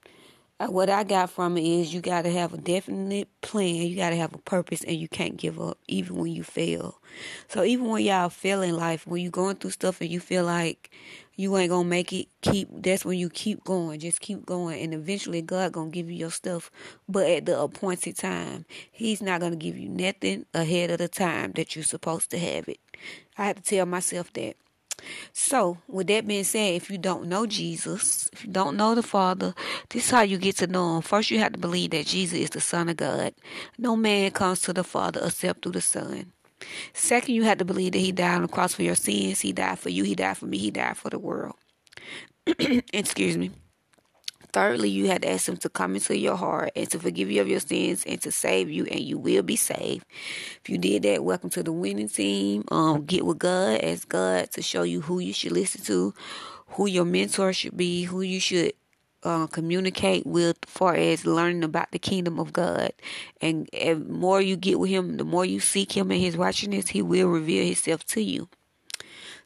Uh, 0.60 0.66
what 0.66 0.90
I 0.90 1.04
got 1.04 1.30
from 1.30 1.56
it 1.56 1.64
is 1.64 1.94
you 1.94 2.02
got 2.02 2.22
to 2.22 2.30
have 2.30 2.52
a 2.52 2.58
definite 2.58 3.28
plan. 3.40 3.76
You 3.76 3.96
got 3.96 4.10
to 4.10 4.16
have 4.16 4.34
a 4.34 4.38
purpose, 4.38 4.84
and 4.84 4.96
you 4.96 5.08
can't 5.08 5.38
give 5.38 5.58
up 5.58 5.78
even 5.88 6.16
when 6.16 6.32
you 6.32 6.44
fail. 6.44 7.00
So 7.48 7.64
even 7.64 7.86
when 7.88 8.04
y'all 8.04 8.28
fail 8.28 8.60
in 8.60 8.76
life, 8.76 9.06
when 9.06 9.22
you 9.22 9.30
going 9.30 9.56
through 9.56 9.70
stuff 9.70 10.02
and 10.02 10.10
you 10.10 10.20
feel 10.20 10.44
like 10.44 10.90
you 11.36 11.56
ain't 11.56 11.70
gonna 11.70 11.88
make 11.88 12.12
it, 12.12 12.28
keep. 12.42 12.68
That's 12.70 13.06
when 13.06 13.18
you 13.18 13.30
keep 13.30 13.64
going. 13.64 14.00
Just 14.00 14.20
keep 14.20 14.44
going, 14.44 14.82
and 14.82 14.92
eventually 14.92 15.40
God 15.40 15.72
gonna 15.72 15.90
give 15.90 16.10
you 16.10 16.16
your 16.16 16.30
stuff, 16.30 16.70
but 17.08 17.26
at 17.30 17.46
the 17.46 17.58
appointed 17.58 18.18
time. 18.18 18.66
He's 18.92 19.22
not 19.22 19.40
gonna 19.40 19.56
give 19.56 19.78
you 19.78 19.88
nothing 19.88 20.44
ahead 20.52 20.90
of 20.90 20.98
the 20.98 21.08
time 21.08 21.52
that 21.56 21.74
you're 21.74 21.84
supposed 21.84 22.30
to 22.32 22.38
have 22.38 22.68
it. 22.68 22.80
I 23.38 23.46
have 23.46 23.56
to 23.56 23.62
tell 23.62 23.86
myself 23.86 24.30
that. 24.34 24.56
So, 25.32 25.78
with 25.88 26.06
that 26.08 26.26
being 26.26 26.44
said, 26.44 26.74
if 26.74 26.90
you 26.90 26.98
don't 26.98 27.28
know 27.28 27.46
Jesus, 27.46 28.28
if 28.32 28.44
you 28.44 28.52
don't 28.52 28.76
know 28.76 28.94
the 28.94 29.02
Father, 29.02 29.54
this 29.90 30.06
is 30.06 30.10
how 30.10 30.22
you 30.22 30.38
get 30.38 30.56
to 30.58 30.66
know 30.66 30.96
Him. 30.96 31.02
First, 31.02 31.30
you 31.30 31.38
have 31.38 31.52
to 31.52 31.58
believe 31.58 31.90
that 31.90 32.06
Jesus 32.06 32.38
is 32.38 32.50
the 32.50 32.60
Son 32.60 32.88
of 32.88 32.96
God. 32.96 33.34
No 33.78 33.96
man 33.96 34.30
comes 34.32 34.62
to 34.62 34.72
the 34.72 34.84
Father 34.84 35.20
except 35.24 35.62
through 35.62 35.72
the 35.72 35.80
Son. 35.80 36.32
Second, 36.92 37.34
you 37.34 37.44
have 37.44 37.58
to 37.58 37.64
believe 37.64 37.92
that 37.92 37.98
He 37.98 38.12
died 38.12 38.36
on 38.36 38.42
the 38.42 38.48
cross 38.48 38.74
for 38.74 38.82
your 38.82 38.94
sins. 38.94 39.40
He 39.40 39.52
died 39.52 39.78
for 39.78 39.90
you. 39.90 40.04
He 40.04 40.14
died 40.14 40.38
for 40.38 40.46
me. 40.46 40.58
He 40.58 40.70
died 40.70 40.96
for 40.96 41.10
the 41.10 41.18
world. 41.18 41.56
Excuse 42.92 43.38
me. 43.38 43.50
Thirdly, 44.52 44.88
you 44.88 45.06
had 45.08 45.22
to 45.22 45.30
ask 45.30 45.48
Him 45.48 45.56
to 45.58 45.68
come 45.68 45.94
into 45.94 46.16
your 46.16 46.36
heart 46.36 46.72
and 46.74 46.90
to 46.90 46.98
forgive 46.98 47.30
you 47.30 47.40
of 47.40 47.48
your 47.48 47.60
sins 47.60 48.04
and 48.06 48.20
to 48.22 48.32
save 48.32 48.70
you, 48.70 48.84
and 48.86 49.00
you 49.00 49.18
will 49.18 49.42
be 49.42 49.56
saved. 49.56 50.04
If 50.62 50.68
you 50.68 50.78
did 50.78 51.02
that, 51.04 51.24
welcome 51.24 51.50
to 51.50 51.62
the 51.62 51.72
winning 51.72 52.08
team. 52.08 52.64
Um, 52.70 53.04
get 53.04 53.24
with 53.24 53.38
God, 53.38 53.80
ask 53.82 54.08
God 54.08 54.50
to 54.52 54.62
show 54.62 54.82
you 54.82 55.02
who 55.02 55.18
you 55.18 55.32
should 55.32 55.52
listen 55.52 55.82
to, 55.84 56.14
who 56.68 56.86
your 56.86 57.04
mentor 57.04 57.52
should 57.52 57.76
be, 57.76 58.04
who 58.04 58.22
you 58.22 58.40
should 58.40 58.72
uh, 59.22 59.46
communicate 59.46 60.26
with 60.26 60.56
far 60.66 60.94
as 60.94 61.26
learning 61.26 61.64
about 61.64 61.90
the 61.92 61.98
kingdom 61.98 62.38
of 62.38 62.52
God. 62.52 62.92
And 63.40 63.68
the 63.72 63.94
more 63.94 64.40
you 64.40 64.56
get 64.56 64.78
with 64.78 64.90
him, 64.90 65.16
the 65.16 65.24
more 65.24 65.44
you 65.44 65.60
seek 65.60 65.96
him 65.96 66.10
and 66.10 66.20
his 66.20 66.36
righteousness, 66.36 66.88
he 66.88 67.02
will 67.02 67.28
reveal 67.28 67.64
himself 67.64 68.04
to 68.06 68.22
you. 68.22 68.48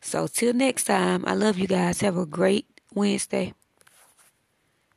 So 0.01 0.27
till 0.27 0.53
next 0.53 0.85
time, 0.85 1.25
I 1.27 1.35
love 1.35 1.59
you 1.59 1.67
guys. 1.67 2.01
Have 2.01 2.17
a 2.17 2.27
great 2.27 2.67
Wednesday. 2.95 3.55